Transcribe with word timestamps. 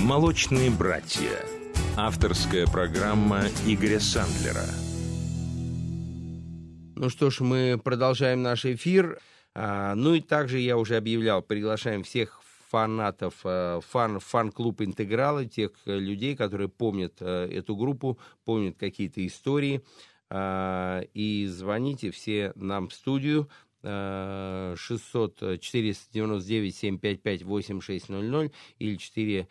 «Молочные 0.00 0.70
братья». 0.70 1.42
Авторская 1.96 2.66
программа 2.66 3.44
Игоря 3.66 3.98
Сандлера. 3.98 4.66
Ну 6.94 7.08
что 7.08 7.30
ж, 7.30 7.40
мы 7.40 7.80
продолжаем 7.82 8.42
наш 8.42 8.66
эфир. 8.66 9.18
А, 9.54 9.94
ну 9.94 10.12
и 10.12 10.20
также 10.20 10.58
я 10.58 10.76
уже 10.76 10.98
объявлял, 10.98 11.40
приглашаем 11.40 12.02
всех 12.02 12.42
фанатов 12.68 13.36
э, 13.44 13.80
фан, 13.88 14.20
фан-клуб 14.20 14.82
«Интегралы», 14.82 15.46
тех 15.46 15.70
э, 15.86 15.98
людей, 15.98 16.36
которые 16.36 16.68
помнят 16.68 17.14
э, 17.20 17.48
эту 17.50 17.74
группу, 17.74 18.18
помнят 18.44 18.76
какие-то 18.76 19.26
истории. 19.26 19.82
А, 20.28 21.00
и 21.14 21.46
звоните 21.46 22.10
все 22.10 22.52
нам 22.54 22.88
в 22.88 22.92
студию 22.92 23.48
600 23.82 25.60
499 25.60 26.76
755 26.76 27.42
8600 27.44 28.52
или 28.78 28.96
499 28.96 29.48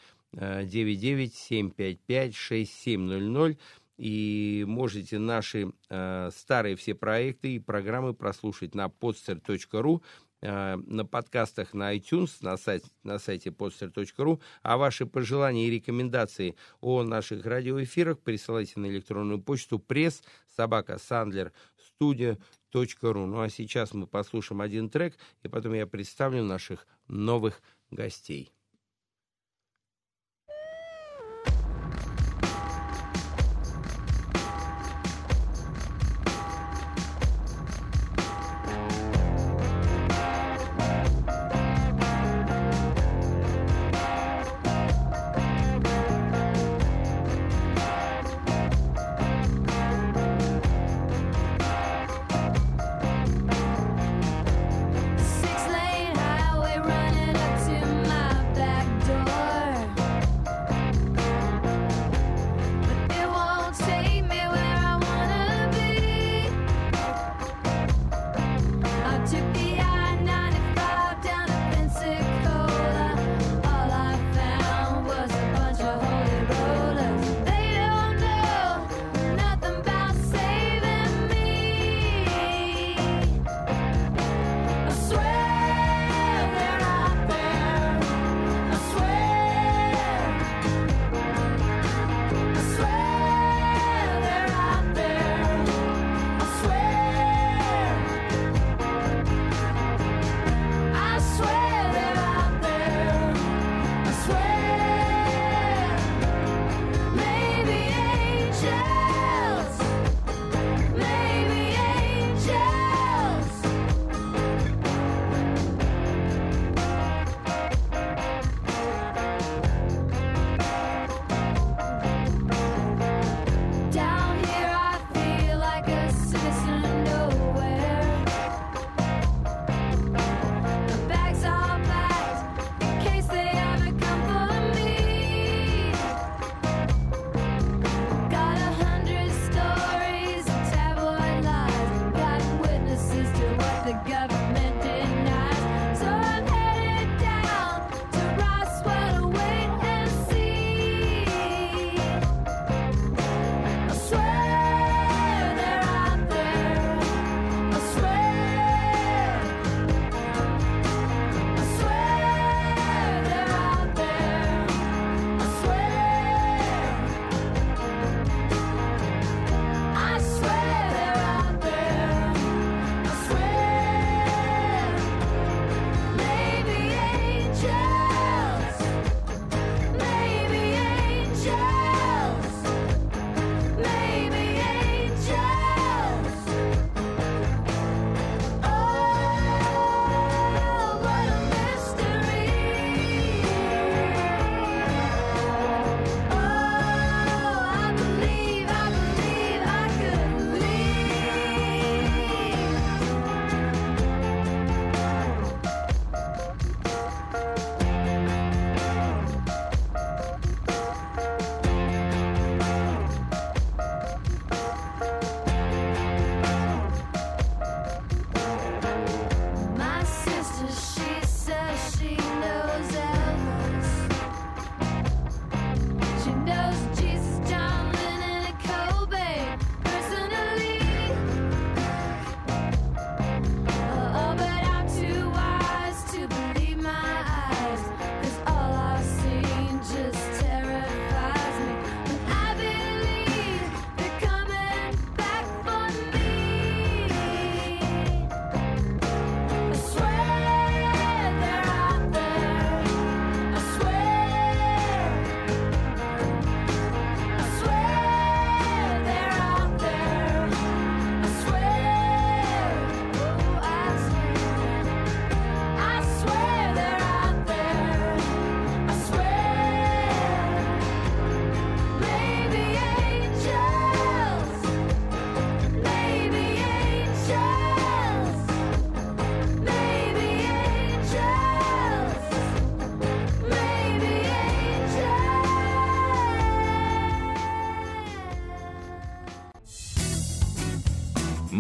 755 1.34 2.36
6700 2.36 3.58
и 3.98 4.66
можете 4.68 5.20
наши 5.20 5.72
э, 5.90 6.30
старые 6.36 6.76
все 6.76 6.96
проекты 6.96 7.56
и 7.56 7.60
программы 7.60 8.14
прослушать 8.14 8.76
на 8.76 8.88
podster.ru, 8.88 10.02
э, 10.42 10.76
на 10.76 11.06
подкастах 11.06 11.74
на 11.74 11.96
iTunes, 11.96 12.32
на 12.42 12.58
сайте, 12.58 12.88
на 13.04 13.20
сайте 13.20 13.52
podster.ru, 13.52 14.42
а 14.64 14.78
ваши 14.78 15.06
пожелания 15.06 15.68
и 15.68 15.72
рекомендации 15.72 16.56
о 16.82 17.04
наших 17.04 17.46
радиоэфирах 17.46 18.20
присылайте 18.20 18.80
на 18.80 18.88
электронную 18.88 19.42
почту 19.42 19.80
пресс 19.80 20.22
собака 20.56 20.98
сандлер 20.98 21.54
студия 21.78 22.38
ру. 22.74 23.26
Ну 23.26 23.40
а 23.40 23.50
сейчас 23.50 23.94
мы 23.94 24.08
послушаем 24.08 24.60
один 24.60 24.90
трек, 24.90 25.16
и 25.44 25.48
потом 25.48 25.74
я 25.74 25.88
представлю 25.88 26.44
наших 26.44 26.86
новых 27.08 27.62
гостей. 27.90 28.55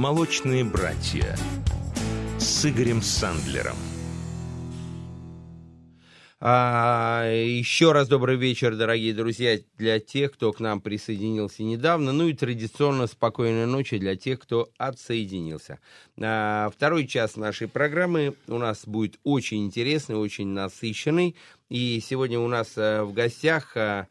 «Молочные 0.05 0.63
братья» 0.63 1.35
с 2.37 2.63
Игорем 2.63 3.01
Сандлером. 3.01 3.75
А, 6.39 7.27
еще 7.27 7.91
раз 7.91 8.07
добрый 8.07 8.35
вечер, 8.35 8.75
дорогие 8.75 9.15
друзья, 9.15 9.57
для 9.79 9.99
тех, 9.99 10.33
кто 10.33 10.53
к 10.53 10.59
нам 10.59 10.79
присоединился 10.79 11.63
недавно. 11.63 12.11
Ну 12.11 12.27
и 12.27 12.33
традиционно 12.33 13.07
спокойной 13.07 13.65
ночи 13.65 13.97
для 13.97 14.15
тех, 14.15 14.39
кто 14.39 14.69
отсоединился. 14.77 15.79
А, 16.21 16.69
второй 16.69 17.07
час 17.07 17.35
нашей 17.35 17.67
программы 17.67 18.35
у 18.47 18.59
нас 18.59 18.85
будет 18.85 19.19
очень 19.23 19.65
интересный, 19.65 20.17
очень 20.17 20.49
насыщенный. 20.49 21.35
И 21.69 21.99
сегодня 21.99 22.39
у 22.39 22.47
нас 22.47 22.73
а, 22.77 23.05
в 23.05 23.13
гостях 23.13 23.75
а, 23.75 24.05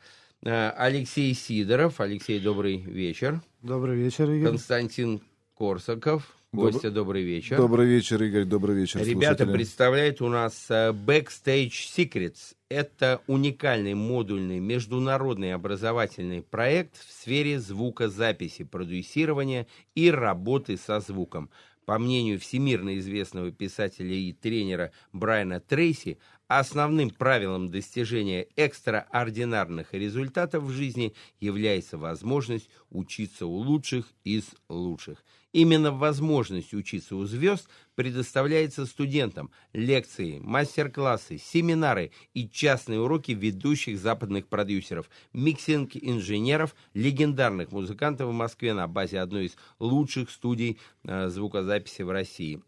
а, 0.45 0.75
Алексей 0.77 1.33
Сидоров. 1.35 2.01
Алексей, 2.01 2.41
добрый 2.41 2.79
вечер. 2.79 3.41
Добрый 3.63 3.97
вечер, 3.97 4.29
Игорь. 4.29 4.49
Константин 4.49 5.23
Корсаков. 5.55 6.25
Гостя, 6.53 6.91
добрый 6.91 7.23
вечер. 7.25 7.57
Добрый 7.57 7.87
вечер, 7.87 8.23
Игорь, 8.23 8.45
добрый 8.45 8.77
вечер, 8.77 9.01
Ребята 9.01 9.39
слушатели. 9.39 9.53
представляют 9.53 10.23
у 10.23 10.29
нас 10.29 10.67
э, 10.69 10.93
Backstage 10.93 11.71
Secrets. 11.71 12.55
Это 12.69 13.21
уникальный 13.27 13.95
модульный 13.95 14.61
международный 14.61 15.53
образовательный 15.53 16.43
проект 16.43 16.97
в 16.97 17.11
сфере 17.11 17.59
звукозаписи, 17.59 18.63
продюсирования 18.63 19.67
и 19.97 20.11
работы 20.13 20.77
со 20.77 21.01
звуком. 21.01 21.51
По 21.87 21.99
мнению 21.99 22.39
всемирно 22.39 22.97
известного 22.99 23.51
писателя 23.51 24.15
и 24.15 24.33
тренера 24.33 24.93
Брайана 25.13 25.61
Трейси, 25.61 26.19
основным 26.49 27.11
правилом 27.11 27.71
достижения 27.71 28.47
экстраординарных 28.57 29.95
результатов 29.95 30.65
в 30.65 30.71
жизни 30.71 31.15
является 31.41 31.99
возможность 31.99 32.69
учиться 32.91 33.47
у 33.47 33.55
лучших 33.55 34.07
из 34.25 34.45
лучших. 34.69 35.25
Именно 35.55 35.93
возможность 35.93 36.75
учиться 36.75 37.15
у 37.15 37.25
звезд 37.27 37.69
предоставляется 37.95 38.87
студентам. 38.87 39.53
Лекции, 39.73 40.41
мастер-классы, 40.41 41.39
семинары 41.39 42.11
и 42.35 42.49
частные 42.49 43.01
уроки 43.01 43.31
ведущих 43.31 44.01
западных 44.01 44.49
продюсеров, 44.49 45.09
миксинг-инженеров, 45.33 46.75
легендарных 46.93 47.71
музыкантов 47.71 48.31
в 48.31 48.33
Москве 48.33 48.75
на 48.75 48.89
базе 48.89 49.21
одной 49.21 49.47
из 49.47 49.57
лучших 49.79 50.31
студий 50.31 50.81
э, 51.05 51.29
звукозаписи 51.29 52.03
в 52.03 52.11
России. 52.11 52.61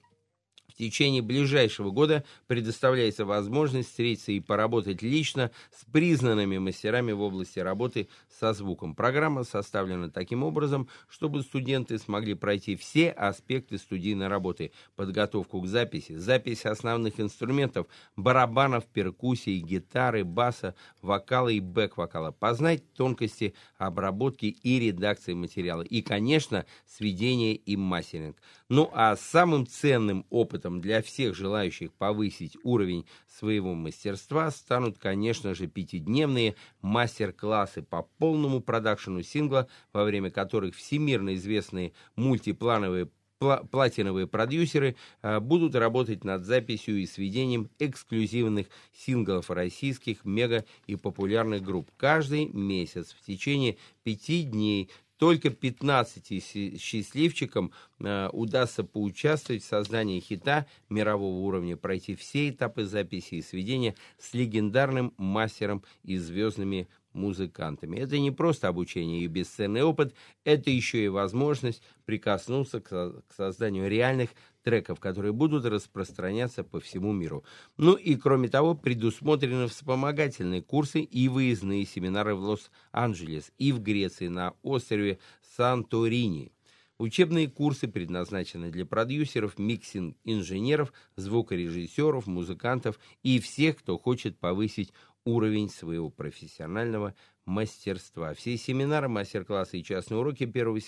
Течение 0.77 1.23
ближайшего 1.23 1.91
года 1.91 2.23
предоставляется 2.47 3.25
возможность 3.25 3.89
встретиться 3.89 4.33
и 4.33 4.41
поработать 4.41 5.01
лично 5.01 5.51
с 5.73 5.85
признанными 5.91 6.59
мастерами 6.59 7.13
в 7.13 7.23
области 7.23 7.59
работы 7.59 8.09
со 8.39 8.53
звуком. 8.53 8.95
Программа 8.95 9.45
составлена 9.45 10.11
таким 10.11 10.43
образом, 10.43 10.89
чтобы 11.09 11.43
студенты 11.43 11.99
смогли 11.99 12.35
пройти 12.35 12.77
все 12.77 13.11
аспекты 13.11 13.79
студийной 13.79 14.29
работы, 14.29 14.71
подготовку 14.97 15.63
к 15.63 15.67
записи, 15.67 16.17
запись 16.17 16.67
основных 16.67 17.21
инструментов, 17.21 17.87
барабанов, 18.17 18.85
перкуссии, 18.85 19.59
гитары, 19.59 20.25
баса, 20.25 20.75
вокала 21.01 21.49
и 21.49 21.61
бэк-вокала, 21.61 22.33
познать 22.33 22.93
тонкости 22.93 23.55
обработки 23.79 24.47
и 24.47 24.79
редакции 24.79 25.33
материала 25.33 25.83
и, 25.83 26.03
конечно, 26.03 26.67
сведение 26.87 27.55
и 27.55 27.77
мастеринг. 27.77 28.37
Ну 28.69 28.91
а 28.93 29.17
самым 29.17 29.67
ценным 29.67 30.27
опытом 30.29 30.66
для 30.71 31.03
всех 31.03 31.35
желающих 31.35 31.93
повысить 31.93 32.57
уровень 32.63 33.07
своего 33.29 33.75
мастерства 33.75 34.51
станут, 34.51 34.99
конечно 34.99 35.55
же, 35.55 35.67
пятидневные 35.67 36.55
мастер-классы 36.83 37.83
по 37.83 38.03
полному 38.19 38.61
продакшену 38.61 39.23
сингла, 39.23 39.69
во 39.93 40.05
время 40.05 40.31
которых 40.31 40.75
всемирно 40.75 41.35
известные 41.35 41.93
мультиплановые 42.17 43.09
платиновые 43.39 44.27
продюсеры 44.27 44.97
а, 45.23 45.41
будут 45.41 45.75
работать 45.75 46.25
над 46.25 46.45
записью 46.45 46.99
и 46.99 47.07
сведением 47.07 47.71
эксклюзивных 47.79 48.67
синглов 48.95 49.51
российских 49.51 50.25
мега 50.25 50.65
и 50.87 50.97
популярных 50.97 51.63
групп. 51.63 51.91
Каждый 51.97 52.47
месяц 52.47 53.15
в 53.19 53.25
течение 53.25 53.77
пяти 54.05 54.43
дней 54.43 54.91
только 55.19 55.51
15 55.51 56.79
счастливчикам 56.79 57.73
э, 58.01 58.29
удастся 58.33 58.85
поучаствовать 58.85 59.63
в 59.63 59.67
создании 59.67 60.21
хита 60.21 60.67
мирового 60.89 61.41
уровня, 61.41 61.77
пройти 61.77 62.15
все 62.15 62.51
этапы 62.51 62.85
записи 62.85 63.37
и 63.37 63.43
сведения 63.43 63.95
с 64.19 64.35
легендарным 64.35 65.15
мастером 65.17 65.83
и 66.03 66.17
звездными 66.19 66.89
музыкантами. 67.13 67.99
Это 67.99 68.19
не 68.19 68.31
просто 68.31 68.69
обучение 68.69 69.23
и 69.23 69.27
бесценный 69.27 69.83
опыт, 69.83 70.15
это 70.45 70.71
еще 70.71 71.05
и 71.05 71.09
возможность 71.09 71.83
прикоснуться 72.05 72.81
к, 72.81 73.23
к 73.27 73.35
созданию 73.35 73.89
реальных 73.89 74.31
треков, 74.67 74.99
которые 74.99 75.33
будут 75.33 75.65
распространяться 75.65 76.65
по 76.65 76.81
всему 76.81 77.13
миру. 77.13 77.45
Ну 77.77 77.95
и 77.95 78.17
кроме 78.17 78.49
того, 78.49 78.75
предусмотрены 78.75 79.69
вспомогательные 79.69 80.61
курсы 80.61 81.03
и 81.03 81.29
выездные 81.29 81.87
семинары 81.87 82.35
в 82.35 82.41
Лос-Анджелес 82.41 83.53
и 83.59 83.71
в 83.71 83.81
Греции 83.81 84.27
на 84.27 84.55
острове 84.65 85.21
Санторини. 85.57 86.51
Учебные 86.99 87.49
курсы 87.49 87.87
предназначены 87.87 88.73
для 88.73 88.85
продюсеров, 88.85 89.57
миксинг-инженеров, 89.57 90.93
звукорежиссеров, 91.15 92.27
музыкантов 92.27 92.99
и 93.23 93.39
всех, 93.39 93.77
кто 93.77 93.97
хочет 93.99 94.37
повысить 94.37 94.93
уровень 95.25 95.71
своего 95.71 96.11
профессионального 96.11 97.15
мастерства. 97.47 98.35
Все 98.35 98.57
семинары, 98.57 99.09
мастер-классы 99.09 99.79
и 99.79 99.85
частные 99.85 100.19
уроки 100.19 100.45
первого 100.45 100.79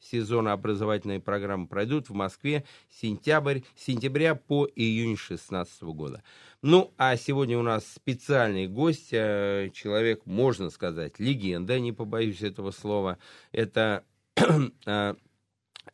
сезона 0.00 0.52
образовательной 0.52 1.20
программы 1.20 1.66
пройдут 1.66 2.10
в 2.10 2.12
Москве 2.12 2.64
сентябрь, 2.90 3.60
сентября 3.76 4.34
по 4.34 4.68
июнь 4.74 5.16
2016 5.16 5.82
года. 5.84 6.22
Ну, 6.60 6.92
а 6.98 7.16
сегодня 7.16 7.58
у 7.58 7.62
нас 7.62 7.86
специальный 7.86 8.66
гость, 8.66 9.12
э, 9.12 9.70
человек, 9.72 10.26
можно 10.26 10.70
сказать, 10.70 11.18
легенда, 11.18 11.80
не 11.80 11.92
побоюсь 11.92 12.42
этого 12.42 12.72
слова. 12.72 13.18
Это 13.52 14.04
э, 14.86 15.14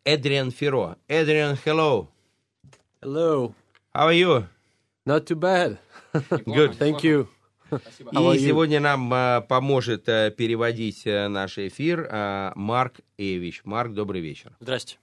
Эдриан 0.04 0.50
Феро. 0.50 0.96
Эдриан, 1.06 1.56
hello. 1.64 2.08
Hello. 3.00 3.54
How 3.94 4.08
are 4.08 4.14
you? 4.14 4.46
Not 5.06 5.26
too 5.26 5.36
bad. 5.36 5.78
Good. 6.44 6.74
Thank 6.74 7.04
you. 7.04 7.28
И 7.72 8.38
сегодня 8.38 8.80
нам 8.80 9.12
а, 9.12 9.40
поможет 9.42 10.08
а, 10.08 10.30
переводить 10.30 11.06
а, 11.06 11.28
наш 11.28 11.58
эфир 11.58 12.08
а, 12.10 12.52
Марк 12.54 13.00
Эвич. 13.16 13.62
Марк, 13.64 13.92
добрый 13.92 14.20
вечер. 14.20 14.56
Здрасте. 14.60 14.98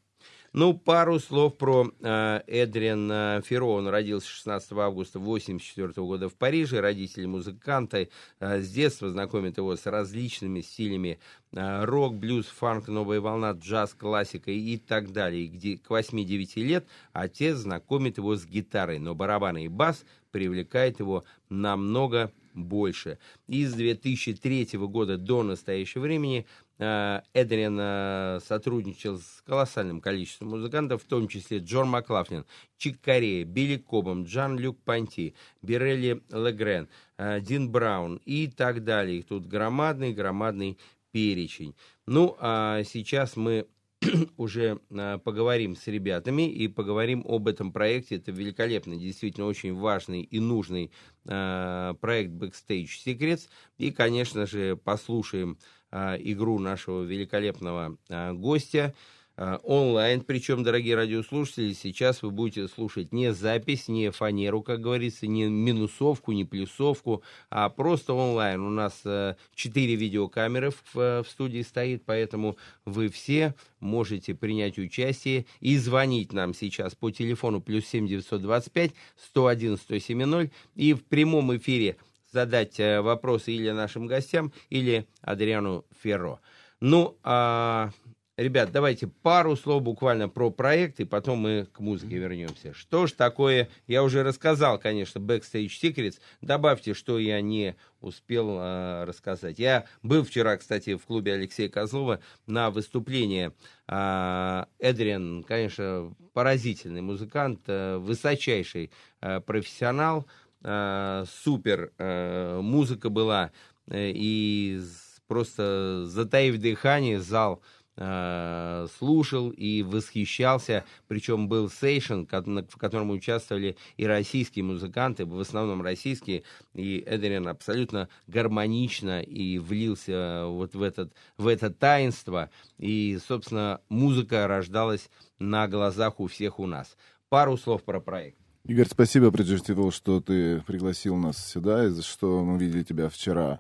Ну, 0.58 0.74
пару 0.74 1.20
слов 1.20 1.58
про 1.58 1.92
э, 2.00 2.42
Эдриан 2.48 3.12
э, 3.12 3.42
Ферро. 3.44 3.66
Он 3.66 3.90
родился 3.90 4.30
16 4.30 4.72
августа 4.72 5.20
1984 5.20 6.08
года 6.08 6.30
в 6.30 6.36
Париже. 6.36 6.80
Родители 6.80 7.26
музыканта 7.26 8.08
э, 8.40 8.62
с 8.62 8.70
детства 8.72 9.10
знакомят 9.10 9.58
его 9.58 9.76
с 9.76 9.86
различными 9.86 10.62
стилями 10.62 11.20
э, 11.52 11.84
рок, 11.84 12.16
блюз, 12.16 12.46
фанк, 12.46 12.88
новая 12.88 13.20
волна, 13.20 13.52
джаз, 13.52 13.96
классика 13.96 14.50
и 14.50 14.78
так 14.78 15.12
далее. 15.12 15.48
Где 15.48 15.78
к 15.78 15.92
8-9 15.92 16.64
лет 16.64 16.88
отец 17.12 17.58
знакомит 17.58 18.18
его 18.18 18.38
с 18.38 18.46
гитарой, 18.46 19.00
но 19.00 19.14
барабаны 19.14 19.66
и 19.66 19.68
бас 19.68 20.06
привлекает 20.32 21.02
его 21.02 21.26
намного 21.50 22.32
больше. 22.56 23.20
И 23.48 23.66
с 23.66 23.74
2003 23.74 24.70
года 24.74 25.18
до 25.18 25.44
настоящего 25.44 26.04
времени 26.04 26.46
э, 26.78 27.22
Эдриан 27.34 27.78
э, 27.80 28.40
сотрудничал 28.46 29.20
с 29.20 29.42
колоссальным 29.46 30.02
количеством 30.02 30.50
музыкантов, 30.50 31.04
в 31.04 31.06
том 31.06 31.28
числе 31.28 31.60
Джон 31.60 31.90
Маклафлин, 31.90 32.46
Чик 32.78 33.00
Корея, 33.02 33.46
Билли 33.46 33.78
Кобом, 33.78 34.24
Джан 34.24 34.58
Люк 34.58 34.80
Панти, 34.84 35.36
Бирелли 35.62 36.22
Легрен, 36.32 36.88
э, 37.18 37.40
Дин 37.42 37.70
Браун 37.70 38.22
и 38.26 38.48
так 38.48 38.84
далее. 38.84 39.20
Их 39.20 39.28
тут 39.28 39.46
громадный-громадный 39.46 40.78
перечень. 41.12 41.76
Ну, 42.08 42.36
а 42.40 42.84
сейчас 42.84 43.36
мы 43.36 43.68
уже 44.38 44.80
э, 44.90 45.20
поговорим 45.24 45.76
с 45.76 45.88
ребятами 45.88 46.52
и 46.52 46.68
поговорим 46.68 47.24
об 47.28 47.48
этом 47.48 47.72
проекте. 47.72 48.16
Это 48.16 48.32
великолепный, 48.32 48.98
действительно 48.98 49.48
очень 49.48 49.74
важный 49.74 50.22
и 50.22 50.40
нужный 50.40 50.92
э, 51.26 51.94
проект 52.00 52.32
Backstage 52.32 52.90
Secrets. 53.06 53.48
И, 53.78 53.92
конечно 53.92 54.46
же, 54.46 54.76
послушаем 54.76 55.58
э, 55.92 56.18
игру 56.20 56.60
нашего 56.60 57.04
великолепного 57.04 57.98
гостя. 58.34 58.94
Э, 59.38 59.58
онлайн. 59.64 60.22
Причем, 60.22 60.64
дорогие 60.64 60.96
радиослушатели, 60.96 61.74
сейчас 61.74 62.24
вы 62.24 62.32
будете 62.32 62.68
слушать 62.70 63.12
не 63.12 63.34
запись, 63.34 63.90
не 63.90 64.10
фанеру, 64.12 64.62
как 64.62 64.80
говорится, 64.80 65.28
не 65.28 65.46
минусовку, 65.46 66.32
не 66.32 66.46
плюсовку, 66.46 67.22
а 67.50 67.68
просто 67.70 68.14
онлайн. 68.14 68.62
У 68.62 68.70
нас 68.70 69.02
э, 69.04 69.36
четыре 69.54 69.96
видеокамеры 69.96 70.72
в, 70.72 70.98
э, 70.98 71.24
в 71.24 71.30
студии 71.30 71.62
стоит, 71.64 72.04
поэтому 72.06 72.58
вы 72.86 73.10
все 73.10 73.56
можете 73.82 74.34
принять 74.34 74.78
участие 74.78 75.46
и 75.60 75.78
звонить 75.78 76.32
нам 76.32 76.54
сейчас 76.54 76.96
по 76.96 77.12
телефону 77.12 77.60
плюс 77.60 77.86
семь 77.86 78.08
девятьсот 78.08 78.42
двадцать 78.42 78.72
пять 78.72 78.92
сто 79.22 79.48
один 79.48 79.76
сто 79.78 80.00
семь 80.00 80.24
ноль 80.24 80.50
и 80.76 80.94
в 80.94 81.04
прямом 81.04 81.56
эфире 81.58 81.98
задать 82.32 82.80
вопросы 82.80 83.52
или 83.54 83.70
нашим 83.72 84.08
гостям, 84.08 84.52
или 84.70 85.08
Адриану 85.22 85.86
Ферро. 86.02 86.40
Ну, 86.82 87.18
а 87.24 87.92
Ребят, 88.38 88.74
давайте 88.74 89.08
пару 89.08 89.56
слов 89.56 89.82
буквально 89.82 90.28
про 90.28 90.50
проект, 90.52 91.00
и 91.00 91.06
потом 91.06 91.40
мы 91.40 91.68
к 91.72 91.80
музыке 91.80 92.18
вернемся. 92.18 92.74
Что 92.74 93.08
ж 93.08 93.14
такое, 93.14 93.70
я 93.88 94.04
уже 94.04 94.24
рассказал, 94.24 94.78
конечно, 94.78 95.20
Backstage 95.20 95.70
Secrets. 95.70 96.20
Добавьте, 96.42 96.94
что 96.94 97.18
я 97.18 97.40
не 97.40 97.78
успел 98.02 98.58
э, 98.60 99.06
рассказать. 99.06 99.58
Я 99.58 99.86
был 100.04 100.26
вчера, 100.26 100.58
кстати, 100.58 100.96
в 100.98 101.06
клубе 101.06 101.32
Алексея 101.32 101.70
Козлова 101.70 102.20
на 102.46 102.72
выступлении. 102.72 103.54
Э, 103.88 104.66
Эдриан, 104.80 105.46
конечно, 105.48 106.14
поразительный 106.34 107.02
музыкант, 107.02 107.62
э, 107.68 107.96
высочайший 107.96 108.92
э, 109.22 109.40
профессионал, 109.40 110.26
э, 110.62 111.24
супер 111.42 111.94
э, 111.98 112.60
музыка 112.62 113.10
была, 113.10 113.54
э, 113.88 114.12
и 114.14 114.82
просто 115.28 116.04
затаив 116.06 116.58
дыхание, 116.58 117.22
зал 117.22 117.62
слушал 117.98 119.52
и 119.52 119.82
восхищался, 119.82 120.84
причем 121.08 121.48
был 121.48 121.70
сейшн, 121.70 122.24
в 122.24 122.78
котором 122.78 123.12
участвовали 123.12 123.78
и 123.96 124.06
российские 124.06 124.66
музыканты, 124.66 125.26
в 125.26 125.40
основном 125.40 125.82
российские, 125.82 126.44
и 126.74 127.04
Эдерин 127.06 127.48
абсолютно 127.48 128.10
гармонично 128.28 129.22
и 129.22 129.58
влился 129.60 130.46
вот 130.48 130.76
в, 130.76 130.82
этот, 130.82 131.14
в 131.38 131.48
это 131.48 131.70
таинство, 131.70 132.50
и, 132.78 133.18
собственно, 133.26 133.80
музыка 133.88 134.48
рождалась 134.48 135.10
на 135.40 135.68
глазах 135.68 136.20
у 136.20 136.28
всех 136.28 136.60
у 136.60 136.66
нас. 136.66 136.98
Пару 137.30 137.58
слов 137.58 137.84
про 137.84 138.02
проект. 138.02 138.38
Игорь, 138.66 138.88
спасибо, 138.90 139.32
прежде 139.32 139.58
всего, 139.58 139.92
что 139.92 140.20
ты 140.20 140.60
пригласил 140.62 141.16
нас 141.16 141.38
сюда, 141.38 141.86
и 141.86 141.90
за 141.90 142.02
что 142.02 142.44
мы 142.44 142.58
видели 142.58 142.84
тебя 142.84 143.10
вчера 143.10 143.60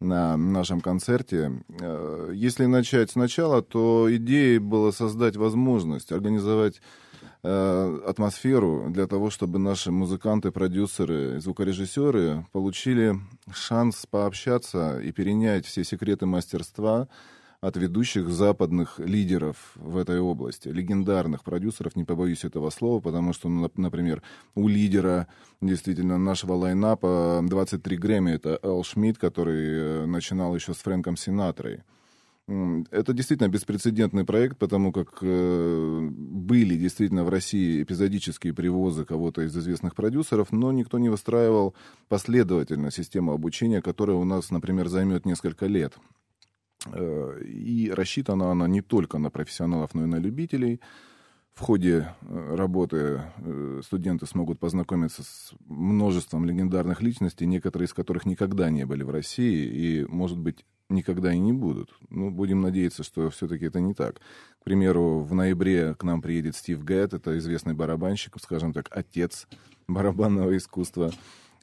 на 0.00 0.36
нашем 0.36 0.80
концерте. 0.80 1.62
Э, 1.80 2.30
если 2.34 2.64
начать 2.64 3.10
сначала, 3.10 3.62
то 3.62 4.08
идеей 4.16 4.58
было 4.58 4.90
создать 4.90 5.36
возможность 5.36 6.10
организовать 6.10 6.80
э, 7.42 8.00
атмосферу 8.06 8.86
для 8.88 9.06
того, 9.06 9.30
чтобы 9.30 9.58
наши 9.58 9.92
музыканты, 9.92 10.50
продюсеры, 10.50 11.40
звукорежиссеры 11.40 12.46
получили 12.52 13.16
шанс 13.52 14.06
пообщаться 14.10 14.98
и 15.00 15.12
перенять 15.12 15.66
все 15.66 15.84
секреты 15.84 16.26
мастерства, 16.26 17.08
от 17.60 17.76
ведущих 17.76 18.28
западных 18.30 18.98
лидеров 18.98 19.72
в 19.74 19.98
этой 19.98 20.18
области, 20.18 20.68
легендарных 20.68 21.44
продюсеров, 21.44 21.94
не 21.94 22.04
побоюсь 22.04 22.44
этого 22.44 22.70
слова, 22.70 23.00
потому 23.00 23.32
что, 23.34 23.48
например, 23.48 24.22
у 24.54 24.66
лидера 24.66 25.28
действительно 25.60 26.16
нашего 26.16 26.54
лайнапа 26.54 27.40
23 27.42 27.96
Грэмми, 27.98 28.32
это 28.32 28.58
Эл 28.62 28.82
Шмидт, 28.82 29.18
который 29.18 29.68
э, 29.68 30.06
начинал 30.06 30.54
еще 30.54 30.72
с 30.72 30.78
Фрэнком 30.78 31.16
Синатрой. 31.16 31.82
Это 32.90 33.12
действительно 33.12 33.48
беспрецедентный 33.48 34.24
проект, 34.24 34.58
потому 34.58 34.90
как 34.90 35.18
э, 35.20 36.08
были 36.10 36.76
действительно 36.76 37.22
в 37.24 37.28
России 37.28 37.82
эпизодические 37.82 38.54
привозы 38.54 39.04
кого-то 39.04 39.42
из 39.42 39.56
известных 39.56 39.94
продюсеров, 39.94 40.50
но 40.50 40.72
никто 40.72 40.98
не 40.98 41.10
выстраивал 41.10 41.74
последовательно 42.08 42.90
систему 42.90 43.32
обучения, 43.32 43.80
которая 43.82 44.16
у 44.16 44.24
нас, 44.24 44.50
например, 44.50 44.88
займет 44.88 45.26
несколько 45.26 45.66
лет. 45.66 45.96
И 47.44 47.92
рассчитана 47.94 48.50
она 48.50 48.66
не 48.66 48.80
только 48.80 49.18
на 49.18 49.30
профессионалов, 49.30 49.94
но 49.94 50.04
и 50.04 50.06
на 50.06 50.16
любителей. 50.16 50.80
В 51.54 51.62
ходе 51.62 52.14
э, 52.22 52.54
работы 52.54 53.22
э, 53.36 53.80
студенты 53.84 54.24
смогут 54.26 54.58
познакомиться 54.58 55.22
с 55.22 55.52
множеством 55.66 56.46
легендарных 56.46 57.02
личностей, 57.02 57.44
некоторые 57.44 57.86
из 57.86 57.92
которых 57.92 58.24
никогда 58.24 58.70
не 58.70 58.86
были 58.86 59.02
в 59.02 59.10
России 59.10 59.66
и, 59.66 60.06
может 60.06 60.38
быть, 60.38 60.64
никогда 60.88 61.32
и 61.32 61.38
не 61.38 61.52
будут. 61.52 61.90
Ну, 62.08 62.30
будем 62.30 62.62
надеяться, 62.62 63.02
что 63.02 63.28
все-таки 63.30 63.66
это 63.66 63.80
не 63.80 63.94
так. 63.94 64.20
К 64.60 64.64
примеру, 64.64 65.18
в 65.18 65.34
ноябре 65.34 65.94
к 65.94 66.02
нам 66.02 66.22
приедет 66.22 66.56
Стив 66.56 66.82
Гэтт, 66.82 67.14
это 67.14 67.36
известный 67.38 67.74
барабанщик, 67.74 68.36
скажем 68.40 68.72
так, 68.72 68.88
отец 68.90 69.46
барабанного 69.86 70.56
искусства. 70.56 71.12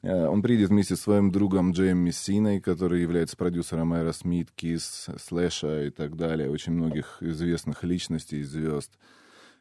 Э, 0.02 0.26
он 0.26 0.42
приедет 0.42 0.70
вместе 0.70 0.96
с 0.96 1.00
своим 1.00 1.30
другом 1.30 1.72
Джейм 1.72 1.98
Мессиной, 1.98 2.60
который 2.60 3.02
является 3.02 3.36
продюсером 3.36 3.94
Эра 3.94 4.12
Смит, 4.12 4.50
Кис, 4.54 5.06
Слэша 5.18 5.86
и 5.86 5.90
так 5.90 6.16
далее, 6.16 6.50
очень 6.50 6.72
многих 6.72 7.18
известных 7.20 7.82
личностей, 7.84 8.42
звезд. 8.42 8.92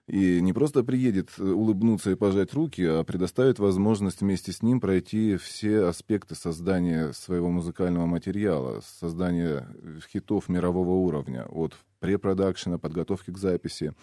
И 0.08 0.40
не 0.40 0.54
просто 0.54 0.84
приедет 0.86 1.32
э, 1.38 1.44
улыбнуться 1.44 2.12
и 2.12 2.16
пожать 2.16 2.54
руки, 2.54 2.82
а 2.82 3.04
предоставит 3.04 3.60
возможность 3.60 4.22
вместе 4.22 4.54
с 4.54 4.62
ним 4.62 4.80
пройти 4.80 5.36
все 5.36 5.86
аспекты 5.86 6.34
создания 6.34 7.12
своего 7.12 7.50
музыкального 7.50 8.06
материала, 8.06 8.82
создания 9.00 9.68
хитов 10.10 10.48
мирового 10.48 10.92
уровня, 10.92 11.46
от 11.50 11.76
препродакшена, 12.00 12.78
подготовки 12.78 13.32
к 13.32 13.38
записи, 13.38 13.94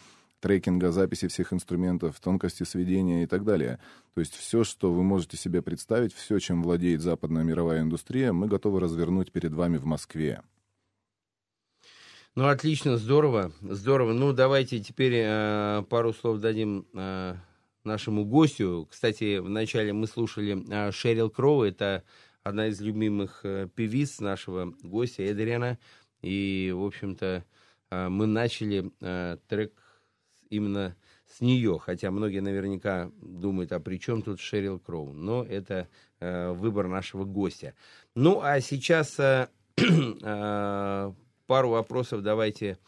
трекинга, 0.44 0.92
записи 0.92 1.26
всех 1.28 1.54
инструментов, 1.54 2.20
тонкости 2.20 2.64
сведения 2.64 3.22
и 3.22 3.26
так 3.26 3.44
далее. 3.44 3.80
То 4.12 4.20
есть 4.20 4.34
все, 4.34 4.62
что 4.62 4.92
вы 4.92 5.02
можете 5.02 5.38
себе 5.38 5.62
представить, 5.62 6.12
все, 6.12 6.38
чем 6.38 6.62
владеет 6.62 7.00
западная 7.00 7.44
мировая 7.44 7.80
индустрия, 7.80 8.30
мы 8.34 8.46
готовы 8.46 8.78
развернуть 8.78 9.32
перед 9.32 9.54
вами 9.54 9.78
в 9.78 9.86
Москве. 9.86 10.42
Ну, 12.34 12.46
отлично, 12.46 12.98
здорово, 12.98 13.52
здорово. 13.62 14.12
Ну, 14.12 14.34
давайте 14.34 14.80
теперь 14.80 15.14
э, 15.16 15.82
пару 15.88 16.12
слов 16.12 16.40
дадим 16.40 16.86
э, 16.92 17.36
нашему 17.82 18.26
гостю. 18.26 18.86
Кстати, 18.90 19.38
вначале 19.38 19.94
мы 19.94 20.06
слушали 20.06 20.62
э, 20.70 20.92
Шерил 20.92 21.30
Кроу, 21.30 21.62
это 21.62 22.04
одна 22.42 22.66
из 22.66 22.82
любимых 22.82 23.40
э, 23.44 23.66
певиц 23.74 24.20
нашего 24.20 24.74
гостя 24.82 25.22
Эдриана. 25.22 25.78
И, 26.20 26.70
в 26.76 26.84
общем-то, 26.84 27.44
э, 27.90 28.08
мы 28.10 28.26
начали 28.26 28.92
э, 29.00 29.38
трек 29.48 29.72
именно 30.50 30.96
с 31.26 31.40
нее, 31.40 31.78
хотя 31.78 32.10
многие 32.10 32.40
наверняка 32.40 33.10
думают, 33.20 33.72
а 33.72 33.80
при 33.80 33.98
чем 33.98 34.22
тут 34.22 34.40
Шерил 34.40 34.78
Кроу? 34.78 35.12
Но 35.12 35.44
это 35.44 35.88
э, 36.20 36.52
выбор 36.52 36.88
нашего 36.88 37.24
гостя. 37.24 37.74
Ну, 38.14 38.40
а 38.42 38.60
сейчас 38.60 39.18
э, 39.18 39.48
э, 39.76 41.12
пару 41.46 41.68
вопросов 41.70 42.22
давайте. 42.22 42.78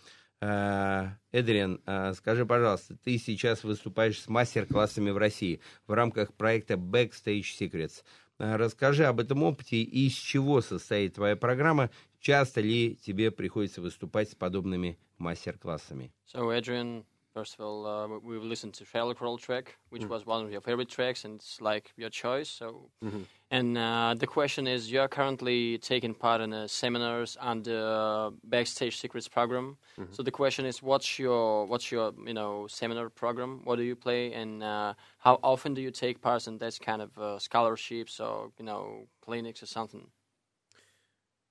Э, 0.40 1.12
Эдриан, 1.32 1.80
э, 1.86 2.12
скажи, 2.12 2.44
пожалуйста, 2.44 2.96
ты 3.02 3.16
сейчас 3.18 3.64
выступаешь 3.64 4.20
с 4.20 4.28
мастер-классами 4.28 5.10
в 5.10 5.16
России 5.16 5.60
в 5.86 5.92
рамках 5.92 6.34
проекта 6.34 6.74
Backstage 6.74 7.44
Secrets. 7.58 8.04
Э, 8.38 8.56
расскажи 8.56 9.04
об 9.06 9.20
этом 9.20 9.42
опыте 9.42 9.76
и 9.76 10.06
из 10.06 10.12
чего 10.12 10.60
состоит 10.60 11.14
твоя 11.14 11.36
программа. 11.36 11.90
Часто 12.20 12.60
ли 12.60 12.96
тебе 12.96 13.30
приходится 13.30 13.80
выступать 13.80 14.30
с 14.30 14.34
подобными 14.34 14.98
мастер-классами? 15.18 16.12
So, 16.32 16.50
Adrian, 16.50 17.04
First 17.36 17.56
of 17.58 17.66
all, 17.66 17.86
uh, 17.86 18.18
we've 18.24 18.42
listened 18.42 18.72
to 18.78 18.84
Trailer 18.86 19.12
Crawl 19.12 19.36
track, 19.36 19.76
which 19.90 20.00
mm. 20.00 20.08
was 20.08 20.24
one 20.24 20.42
of 20.42 20.50
your 20.50 20.62
favorite 20.62 20.88
tracks, 20.88 21.22
and 21.26 21.34
it's 21.34 21.60
like 21.60 21.92
your 21.94 22.08
choice. 22.08 22.48
So, 22.48 22.88
mm-hmm. 23.04 23.24
and 23.50 23.76
uh, 23.76 24.14
the 24.16 24.26
question 24.26 24.66
is, 24.66 24.90
you 24.90 25.00
are 25.00 25.08
currently 25.08 25.76
taking 25.76 26.14
part 26.14 26.40
in 26.40 26.54
a 26.54 26.66
seminars 26.66 27.36
and 27.38 27.62
the 27.62 28.32
Backstage 28.42 28.96
Secrets 28.98 29.28
program. 29.28 29.76
Mm-hmm. 30.00 30.14
So 30.14 30.22
the 30.22 30.30
question 30.30 30.64
is, 30.64 30.82
what's 30.82 31.18
your 31.18 31.66
what's 31.66 31.92
your 31.92 32.14
you 32.26 32.32
know 32.32 32.68
seminar 32.68 33.10
program? 33.10 33.60
What 33.64 33.76
do 33.76 33.82
you 33.82 33.96
play, 33.96 34.32
and 34.32 34.62
uh, 34.62 34.94
how 35.18 35.38
often 35.42 35.74
do 35.74 35.82
you 35.82 35.90
take 35.90 36.22
part 36.22 36.46
in 36.46 36.56
that 36.56 36.80
kind 36.80 37.02
of 37.02 37.18
uh, 37.18 37.38
scholarships 37.38 38.18
or 38.18 38.50
you 38.58 38.64
know 38.64 39.08
clinics 39.20 39.62
or 39.62 39.66
something? 39.66 40.06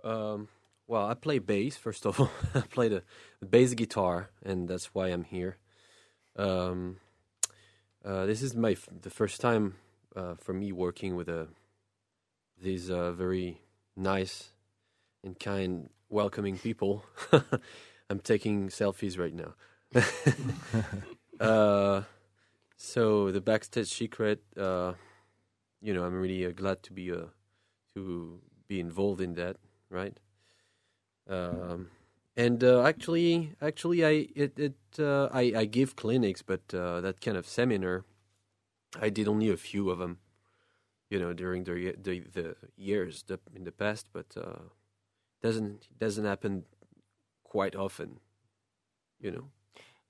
Um, 0.03 0.47
well, 0.87 1.05
I 1.05 1.13
play 1.13 1.37
bass 1.37 1.77
first 1.77 2.07
of 2.07 2.19
all. 2.19 2.31
I 2.55 2.61
play 2.61 2.87
the, 2.89 3.03
the 3.39 3.45
bass 3.45 3.75
guitar, 3.75 4.31
and 4.43 4.67
that's 4.67 4.95
why 4.95 5.09
I'm 5.09 5.25
here. 5.25 5.57
Um, 6.35 6.97
uh, 8.03 8.25
this 8.25 8.41
is 8.41 8.55
my 8.55 8.71
f- 8.71 8.87
the 9.01 9.09
first 9.09 9.41
time 9.41 9.75
uh, 10.15 10.35
for 10.35 10.53
me 10.53 10.71
working 10.71 11.15
with 11.15 11.27
a 11.29 11.47
these 12.61 12.89
uh, 12.89 13.11
very 13.11 13.61
nice 13.95 14.51
and 15.23 15.39
kind, 15.39 15.89
welcoming 16.09 16.57
people. 16.57 17.05
I'm 18.09 18.19
taking 18.19 18.69
selfies 18.69 19.17
right 19.19 19.33
now. 19.33 19.55
Uh, 21.39 22.03
so 22.77 23.31
the 23.31 23.41
backstage 23.41 23.89
secret, 23.89 24.41
uh, 24.57 24.93
you 25.81 25.93
know, 25.93 26.03
I'm 26.03 26.13
really 26.19 26.45
uh, 26.45 26.51
glad 26.51 26.81
to 26.83 26.93
be 26.93 27.11
to 27.95 28.39
be 28.67 28.79
involved 28.79 29.21
in 29.21 29.33
that, 29.35 29.57
right? 29.89 30.17
Um, 31.29 31.89
and 32.37 32.63
uh, 32.63 32.83
actually, 32.83 33.53
actually, 33.61 34.05
I 34.05 34.27
it, 34.35 34.59
it 34.59 34.75
uh, 34.99 35.29
I 35.31 35.53
I 35.55 35.65
give 35.65 35.95
clinics, 35.95 36.41
but 36.41 36.61
uh, 36.73 37.01
that 37.01 37.21
kind 37.21 37.37
of 37.37 37.47
seminar, 37.47 38.03
I 39.01 39.09
did 39.09 39.27
only 39.27 39.49
a 39.49 39.57
few 39.57 39.89
of 39.89 39.99
them, 39.99 40.19
you 41.09 41.19
know, 41.19 41.33
during 41.33 41.63
the 41.63 41.95
the, 41.97 42.19
the 42.33 42.55
years 42.75 43.23
the, 43.27 43.39
in 43.55 43.63
the 43.63 43.71
past, 43.71 44.07
but 44.11 44.27
uh, 44.35 44.67
doesn't 45.41 45.87
doesn't 45.97 46.25
happen 46.25 46.65
quite 47.43 47.75
often, 47.75 48.19
you 49.19 49.31
know. 49.31 49.49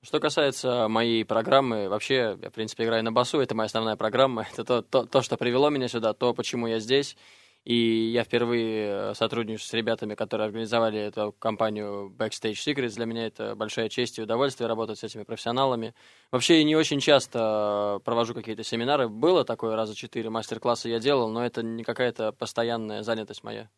Что 0.02 0.20
касается 0.20 0.88
моей 0.88 1.26
программы, 1.26 1.90
вообще 1.90 2.38
я, 2.40 2.50
в 2.52 2.54
принципе, 2.54 2.84
играю 2.84 3.04
на 3.04 3.12
басу, 3.12 3.40
это 3.40 3.56
моя 3.56 3.66
основная 3.66 3.96
программа, 3.96 4.46
это 4.54 4.64
то, 4.64 4.82
то, 4.84 5.06
то 5.08 5.24
что 5.24 5.36
привело 5.36 5.72
меня 5.72 5.88
сюда, 5.88 6.14
то, 6.14 6.32
почему 6.36 6.68
я 6.68 6.80
здесь. 6.80 7.18
И 7.66 8.12
я 8.12 8.24
впервые 8.24 9.16
сотрудничаю 9.16 9.68
с 9.68 9.74
ребятами, 9.74 10.14
которые 10.14 10.46
организовали 10.46 11.00
эту 11.00 11.34
компанию 11.40 12.14
Backstage 12.16 12.54
Secrets. 12.54 12.96
Для 12.96 13.06
меня 13.06 13.26
это 13.26 13.56
большая 13.56 13.90
честь 13.90 14.20
и 14.20 14.22
удовольствие 14.22 14.68
работать 14.68 15.00
с 15.00 15.04
этими 15.04 15.24
профессионалами. 15.24 15.96
Вообще, 16.32 16.64
не 16.64 16.76
очень 16.76 17.00
часто 17.00 18.00
провожу 18.06 18.36
какие-то 18.36 18.64
семинары. 18.64 19.10
Было 19.10 19.44
такое 19.44 19.76
раза 19.76 19.96
четыре 19.96 20.30
мастер-класса 20.30 20.90
я 20.90 21.00
делал, 21.00 21.30
но 21.30 21.44
это 21.44 21.64
не 21.64 21.84
какая-то 21.84 22.32
постоянная 22.34 23.02
занятость 23.02 23.44
моя. 23.44 23.70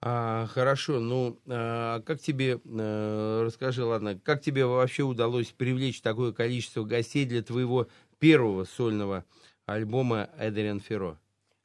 А, 0.00 0.48
хорошо, 0.48 0.98
ну, 0.98 1.40
а, 1.46 2.00
как 2.00 2.20
тебе, 2.20 2.60
а, 2.64 3.44
расскажи, 3.44 3.84
ладно, 3.84 4.18
как 4.18 4.42
тебе 4.42 4.66
вообще 4.66 5.04
удалось 5.04 5.52
привлечь 5.52 6.00
такое 6.00 6.32
количество 6.32 6.82
гостей 6.82 7.24
для 7.24 7.42
твоего 7.42 7.86
первого 8.18 8.64
сольного 8.64 9.24
альбома 9.64 10.28
Эдриан 10.36 10.80
Ферро? 10.80 11.20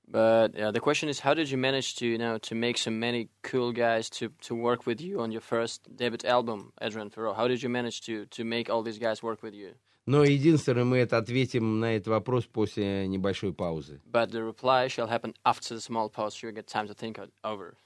But 0.08 0.54
uh, 0.58 0.70
the 0.72 0.80
question 0.80 1.08
is, 1.08 1.20
how 1.20 1.32
did 1.32 1.50
you 1.50 1.56
manage 1.56 1.96
to, 1.96 2.06
you 2.06 2.18
know, 2.18 2.36
to 2.38 2.54
make 2.54 2.76
so 2.76 2.90
many 2.90 3.28
cool 3.42 3.72
guys 3.72 4.10
to, 4.10 4.30
to 4.42 4.54
work 4.54 4.84
with 4.84 5.00
you 5.00 5.20
on 5.20 5.32
your 5.32 5.40
first 5.40 5.88
debut 5.96 6.28
album, 6.28 6.72
Adrian 6.82 7.08
Ferro? 7.08 7.32
How 7.32 7.48
did 7.48 7.62
you 7.62 7.70
manage 7.70 8.02
to, 8.02 8.26
to 8.26 8.44
make 8.44 8.68
all 8.68 8.82
these 8.82 8.98
guys 8.98 9.22
work 9.22 9.42
with 9.42 9.54
you? 9.54 9.74
Но 10.04 10.24
единственное, 10.24 10.84
мы 10.84 10.98
это 10.98 11.16
ответим 11.16 11.78
на 11.78 11.96
этот 11.96 12.08
вопрос 12.08 12.44
после 12.44 13.06
небольшой 13.06 13.54
паузы. 13.54 14.00
But 14.10 14.32
the 14.32 14.42
reply 14.42 14.88
shall 14.88 15.06
happen 15.06 15.32
after 15.46 15.74
the 15.74 15.80
small 15.80 16.10
pause. 16.10 16.42
You 16.42 16.50
get 16.52 16.66
time 16.66 16.88
to 16.88 16.94
think 16.94 17.18
it 17.18 17.30
over. 17.44 17.76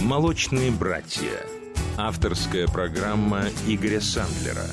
Молочные 0.00 0.70
братья. 0.72 1.46
Авторская 1.96 2.66
программа 2.66 3.44
Игоря 3.68 4.00
Сандлера. 4.00 4.66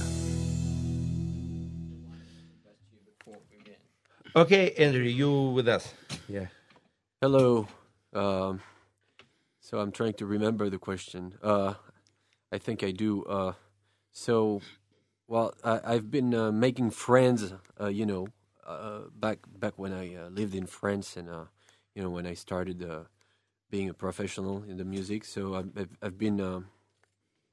Okay, 4.33 4.73
Andrew, 4.77 5.03
you 5.03 5.51
with 5.53 5.67
us. 5.67 5.93
Yeah. 6.28 6.46
Hello. 7.20 7.68
Um, 8.12 8.60
so 9.60 9.78
I'm 9.78 9.92
trying 9.92 10.14
to 10.14 10.26
remember 10.26 10.68
the 10.68 10.78
question. 10.78 11.34
Uh, 11.40 11.74
I 12.50 12.58
think 12.58 12.82
I 12.82 12.90
do. 12.90 13.22
Uh, 13.24 13.52
so, 14.10 14.60
well, 15.28 15.54
I, 15.62 15.80
I've 15.84 16.10
been 16.10 16.34
uh, 16.34 16.50
making 16.50 16.90
friends. 16.90 17.54
Uh, 17.80 17.86
you 17.86 18.06
know, 18.06 18.26
uh, 18.66 19.02
back 19.14 19.38
back 19.60 19.78
when 19.78 19.92
I 19.92 20.16
uh, 20.16 20.28
lived 20.30 20.56
in 20.56 20.66
France, 20.66 21.16
and 21.16 21.28
you 21.94 22.02
know, 22.02 22.10
when 22.10 22.26
I 22.26 22.34
started 22.34 22.84
being 23.70 23.88
a 23.88 23.94
professional 23.94 24.64
in 24.64 24.78
the 24.78 24.84
music. 24.84 25.24
So 25.24 25.54
I've 25.54 25.88
I've, 26.02 26.18
been, 26.18 26.40
um, 26.40 26.66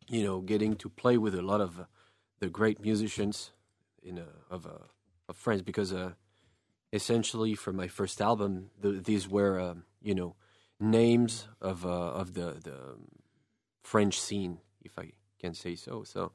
you 0.09 0.23
know, 0.23 0.41
getting 0.41 0.75
to 0.77 0.89
play 0.89 1.17
with 1.17 1.35
a 1.35 1.43
lot 1.43 1.61
of 1.61 1.85
the 2.39 2.49
great 2.49 2.81
musicians 2.81 3.51
in 4.01 4.19
of 4.49 4.65
of 5.29 5.37
France 5.37 5.61
because 5.61 5.93
essentially 6.93 7.55
for 7.55 7.73
my 7.73 7.87
first 7.87 8.21
album, 8.21 8.69
the, 8.79 8.91
these 8.91 9.27
were 9.27 9.59
um, 9.59 9.83
you 10.01 10.15
know 10.15 10.35
names 10.79 11.47
of 11.59 11.85
uh, 11.85 11.89
of 11.89 12.35
the 12.35 12.55
the 12.63 12.95
French 13.81 14.21
scene, 14.21 14.59
if 14.81 14.97
I 14.97 15.11
can 15.39 15.53
say 15.53 15.75
so. 15.75 16.03
So 16.03 16.31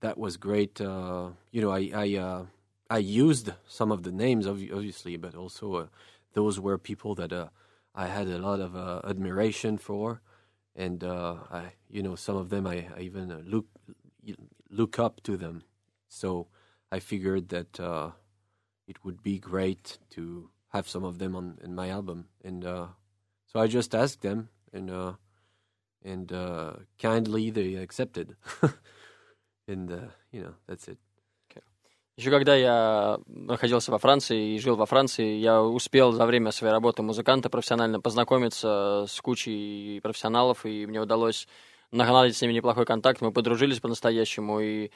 that 0.00 0.18
was 0.18 0.36
great. 0.36 0.80
Uh, 0.80 1.30
you 1.52 1.60
know, 1.60 1.70
I 1.70 1.90
I 1.94 2.16
uh, 2.16 2.46
I 2.90 2.98
used 2.98 3.52
some 3.68 3.92
of 3.92 4.02
the 4.02 4.12
names, 4.12 4.46
obviously, 4.46 5.16
but 5.16 5.34
also 5.34 5.74
uh, 5.74 5.86
those 6.32 6.58
were 6.58 6.78
people 6.78 7.14
that 7.16 7.32
uh, 7.32 7.48
I 7.94 8.06
had 8.06 8.28
a 8.28 8.38
lot 8.38 8.60
of 8.60 8.74
uh, 8.74 9.02
admiration 9.04 9.78
for, 9.78 10.22
and 10.74 11.04
uh, 11.04 11.36
I 11.52 11.72
you 11.90 12.02
know 12.02 12.16
some 12.16 12.36
of 12.36 12.48
them 12.48 12.66
I, 12.66 12.86
I 12.96 13.00
even 13.00 13.30
uh, 13.30 13.42
look 13.44 13.66
look 14.70 14.98
up 14.98 15.22
to 15.24 15.36
them. 15.36 15.64
So 16.08 16.48
I 16.90 17.00
figured 17.00 17.48
that 17.50 17.78
uh, 17.78 18.12
it 18.86 19.04
would 19.04 19.22
be 19.22 19.38
great 19.38 19.98
to 20.10 20.50
have 20.68 20.88
some 20.88 21.04
of 21.04 21.18
them 21.18 21.34
on 21.36 21.58
in 21.62 21.74
my 21.74 21.90
album, 21.90 22.26
and 22.44 22.64
uh, 22.64 22.86
so 23.46 23.60
I 23.60 23.66
just 23.66 23.94
asked 23.94 24.22
them, 24.22 24.48
and 24.72 24.90
uh, 24.90 25.12
and 26.04 26.32
uh, 26.32 26.72
kindly 26.98 27.50
they 27.50 27.74
accepted, 27.74 28.36
and 29.68 29.90
uh, 29.90 30.08
you 30.32 30.42
know 30.42 30.54
that's 30.66 30.88
it. 30.88 30.98
Еще 32.18 32.30
когда 32.30 32.56
я 32.56 33.18
находился 33.26 33.90
во 33.90 33.98
Франции 33.98 34.54
и 34.54 34.58
жил 34.58 34.74
во 34.76 34.86
Франции, 34.86 35.36
я 35.36 35.62
успел 35.62 36.12
за 36.12 36.24
время 36.24 36.50
своей 36.50 36.72
работы 36.72 37.02
музыканта 37.02 37.50
профессионально 37.50 38.00
познакомиться 38.00 39.04
с 39.06 39.20
кучей 39.20 40.00
профессионалов, 40.00 40.64
и 40.64 40.86
мне 40.86 40.98
удалось 40.98 41.46
наладить 41.90 42.34
с 42.34 42.40
ними 42.40 42.54
неплохой 42.54 42.86
контакт, 42.86 43.20
мы 43.20 43.32
подружились 43.32 43.80
по-настоящему, 43.80 44.60
и 44.60 44.90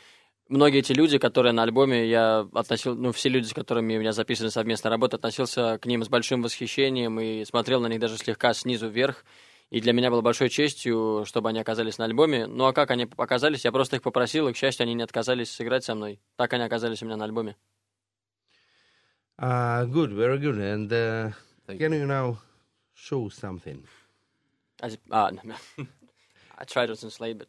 многие 0.51 0.81
эти 0.81 0.93
люди, 0.93 1.19
которые 1.19 1.53
на 1.53 1.63
альбоме, 1.63 2.09
я 2.09 2.41
относил, 2.53 2.95
ну, 2.95 3.13
все 3.13 3.29
люди, 3.29 3.47
с 3.47 3.55
которыми 3.55 3.97
у 3.97 4.01
меня 4.01 4.13
записаны 4.13 4.51
совместная 4.51 4.91
работа, 4.91 5.17
относился 5.17 5.79
к 5.79 5.87
ним 5.87 6.05
с 6.05 6.09
большим 6.09 6.43
восхищением 6.43 7.19
и 7.21 7.45
смотрел 7.45 7.81
на 7.81 7.87
них 7.87 8.01
даже 8.01 8.19
слегка 8.19 8.53
снизу 8.53 8.89
вверх, 8.89 9.25
и 9.71 9.81
для 9.81 9.93
меня 9.93 10.11
было 10.11 10.21
большой 10.21 10.49
честью, 10.49 11.25
чтобы 11.25 11.49
они 11.49 11.61
оказались 11.61 11.99
на 11.99 12.05
альбоме. 12.05 12.47
Ну 12.47 12.67
а 12.67 12.73
как 12.73 12.91
они 12.91 13.09
оказались, 13.17 13.65
я 13.65 13.73
просто 13.73 13.97
их 13.97 14.03
попросил, 14.03 14.49
и, 14.49 14.53
к 14.53 14.57
счастью, 14.57 14.85
они 14.85 14.95
не 14.95 15.05
отказались 15.05 15.53
сыграть 15.53 15.85
со 15.85 15.95
мной. 15.95 16.21
Так 16.37 16.53
они 16.53 16.65
оказались 16.65 17.03
у 17.03 17.07
меня 17.07 17.17
на 17.17 17.25
альбоме. 17.25 17.57
Uh, 19.39 19.87
good, 19.87 20.13
very 20.13 20.39
good. 20.39 20.59
And 20.59 20.93
uh, 20.93 21.33
can 21.67 21.93
you 21.95 22.05
now 22.05 22.37
show 22.95 23.31
something? 23.31 23.83
I, 24.83 24.89
just- 24.89 24.99
ah, 25.11 25.31
no, 25.31 25.55
I 26.59 26.65
tried 26.65 26.87
to 26.87 26.97
translate, 26.97 27.39
but 27.39 27.49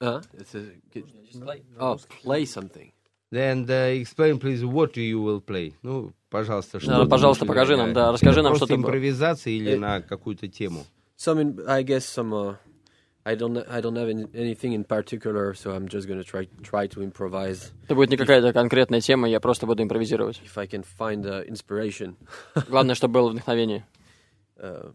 Uh, 0.00 0.20
it's 0.38 0.54
a, 0.54 0.62
just 0.92 1.40
play. 1.42 1.62
oh, 1.78 1.96
play 2.22 2.44
something. 2.44 2.92
Then 3.30 3.66
uh, 3.68 4.00
explain, 4.00 4.38
please, 4.38 4.64
what 4.64 4.96
you 4.96 5.20
will 5.20 5.40
play. 5.40 5.72
Ну, 5.82 6.12
пожалуйста, 6.30 6.78
что 6.80 6.90
Да, 6.90 7.04
ты 7.04 7.08
пожалуйста, 7.10 7.46
покажи 7.46 7.74
играть? 7.74 7.86
нам, 7.86 7.94
да, 7.94 8.12
расскажи 8.12 8.42
нам, 8.42 8.54
что 8.56 8.66
ты 8.66 8.74
импровизация 8.74 9.52
или 9.52 9.72
Э, 9.72 9.78
на 9.78 10.00
какую-то 10.02 10.48
тему? 10.48 10.84
Some, 11.18 11.40
in, 11.40 11.66
I 11.68 11.82
guess, 11.82 12.04
some. 12.04 12.32
Uh, 12.32 12.56
I 13.24 13.34
don't. 13.34 13.56
I 13.68 13.80
don't 13.80 13.96
have 13.96 14.08
any, 14.08 14.26
anything 14.34 14.72
in 14.74 14.84
particular, 14.84 15.52
so 15.54 15.72
I'm 15.72 15.88
just 15.88 16.06
gonna 16.06 16.22
try 16.22 16.46
try 16.62 16.86
to 16.88 17.02
improvise 17.02 17.72
Это 17.86 17.96
будет 17.96 18.10
не 18.10 18.16
какая-то 18.16 18.52
конкретная 18.52 19.00
тема, 19.00 19.28
я 19.28 19.40
просто 19.40 19.66
буду 19.66 19.82
импровизировать. 19.82 20.40
if 20.44 20.56
I 20.56 20.66
can 20.68 20.84
find 20.84 21.24
uh, 21.24 21.44
inspiration. 21.48 22.14
Главное, 22.68 22.94
чтобы 22.94 23.14
было 23.14 23.30
вдохновение. 23.30 23.84
Uh, 24.58 24.90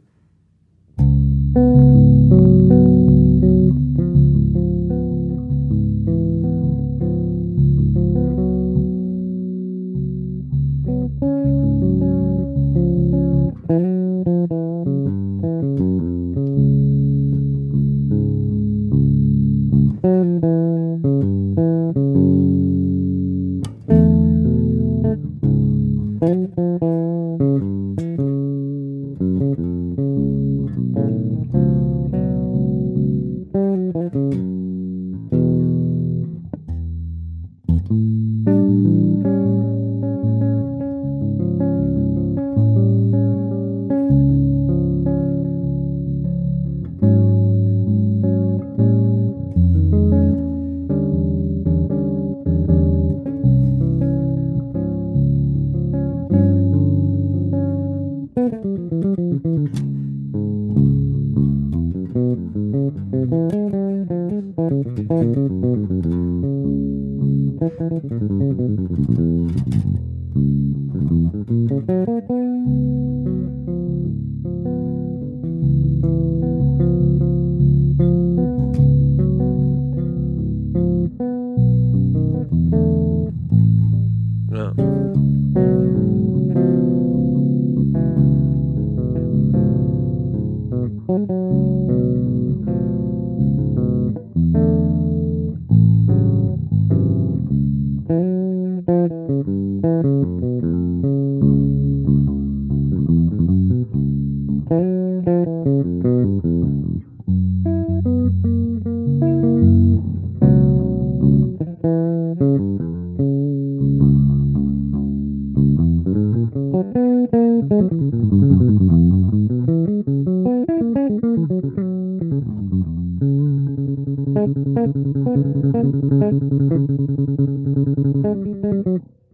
Thank 124.53 124.95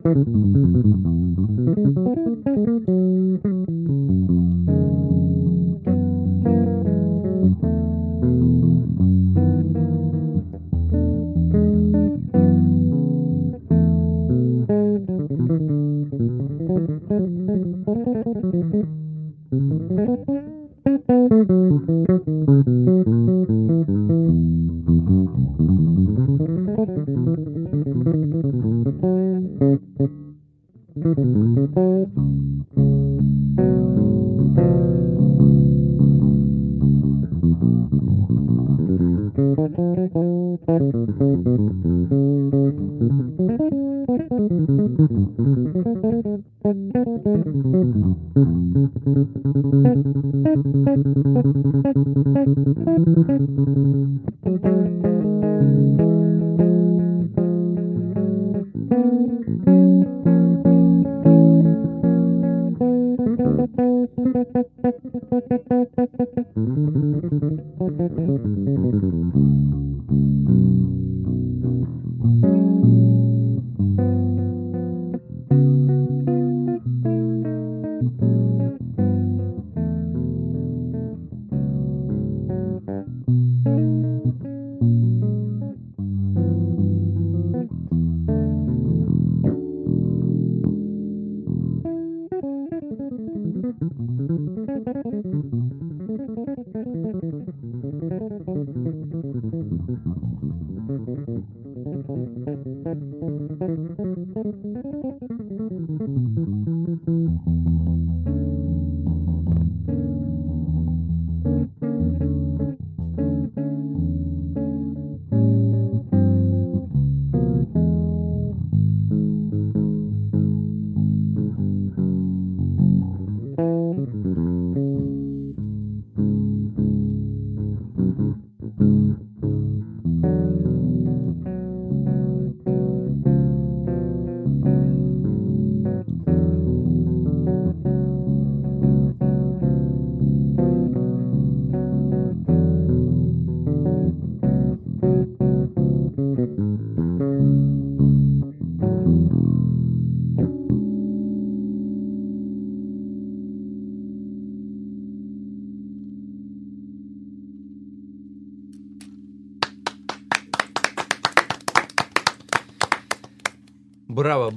you. 0.03 0.96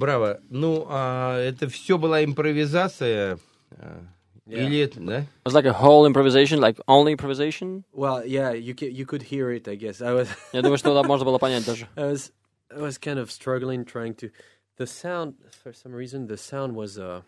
браво. 0.00 0.40
Ну, 0.48 0.86
а 0.88 1.38
это 1.38 1.68
все 1.68 1.98
была 1.98 2.24
импровизация? 2.24 3.38
а, 3.72 4.02
Yeah. 4.48 4.64
Или 4.64 4.78
это, 4.78 5.00
да? 5.00 5.18
It 5.22 5.26
was 5.44 5.54
like 5.54 5.66
a 5.66 5.72
whole 5.72 6.06
improvisation, 6.06 6.60
like 6.60 6.78
only 6.86 7.10
improvisation. 7.12 7.82
Well, 7.92 8.24
yeah, 8.24 8.52
you 8.52 8.74
ca- 8.76 8.88
you 8.88 9.04
could 9.04 9.22
hear 9.22 9.50
it, 9.50 9.66
I 9.66 9.74
guess. 9.74 10.00
I 10.00 10.12
was 10.14 10.28
Я 10.52 10.62
думаю, 10.62 10.78
что 10.78 10.94
да, 10.94 11.02
можно 11.02 11.24
было 11.26 11.38
понять 11.38 11.66
даже. 11.66 11.88
I 11.96 12.04
was 12.12 12.32
I 12.70 12.80
was 12.80 12.96
kind 12.96 13.18
of 13.18 13.28
struggling 13.32 13.84
trying 13.84 14.14
to 14.20 14.30
the 14.78 14.86
sound 14.86 15.34
for 15.64 15.72
some 15.74 15.92
reason 15.92 16.28
the 16.28 16.36
sound 16.38 16.74
was 16.76 16.96
uh 16.96 17.22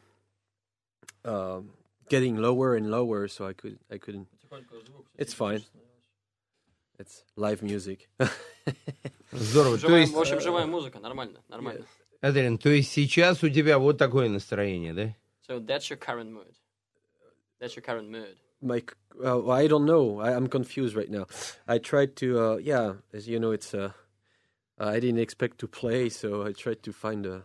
uh 1.25 1.61
getting 2.09 2.37
lower 2.37 2.77
and 2.77 2.89
lower 2.89 3.27
so 3.27 3.47
I 3.49 3.53
could 3.53 3.79
I 3.91 3.99
couldn't 3.99 4.29
It's 5.19 5.35
fine. 5.35 5.65
It's 7.01 7.25
live 7.37 7.63
music. 7.63 8.09
Здорово. 9.33 9.77
То 9.79 9.89
Живая- 9.89 10.01
есть, 10.03 10.15
в 10.15 10.19
общем, 10.21 10.41
живая 10.41 10.67
музыка, 10.67 11.01
нормально, 11.01 11.41
нормально. 11.49 11.85
Адрин, 12.24 12.58
то 12.58 12.70
есть 12.70 12.90
сейчас 12.94 13.44
у 13.44 13.50
тебя 13.50 13.78
вот 13.78 13.98
такое 13.98 14.30
настроение, 14.30 14.94
да? 14.94 15.14
So 15.46 15.60
that's 15.60 15.90
your 15.90 15.98
current 15.98 16.32
mood. 16.32 16.56
That's 17.60 17.76
your 17.76 17.84
current 17.84 18.10
mood. 18.10 18.38
My 18.62 18.82
uh, 19.22 19.50
I 19.50 19.68
don't 19.68 19.86
know. 19.86 20.22
I, 20.22 20.34
I'm 20.34 20.48
confused 20.48 20.96
right 20.96 21.10
now. 21.10 21.28
I 21.68 21.80
tried 21.80 22.16
to 22.22 22.40
uh 22.40 22.58
yeah, 22.60 22.94
as 23.12 23.28
you 23.28 23.40
know 23.42 23.52
it's 23.52 23.74
uh 23.74 23.92
I 24.80 25.02
didn't 25.02 25.20
expect 25.20 25.58
to 25.60 25.68
play 25.68 26.08
so 26.08 26.46
I 26.46 26.54
tried 26.54 26.82
to 26.84 26.94
find 26.94 27.26
a 27.26 27.44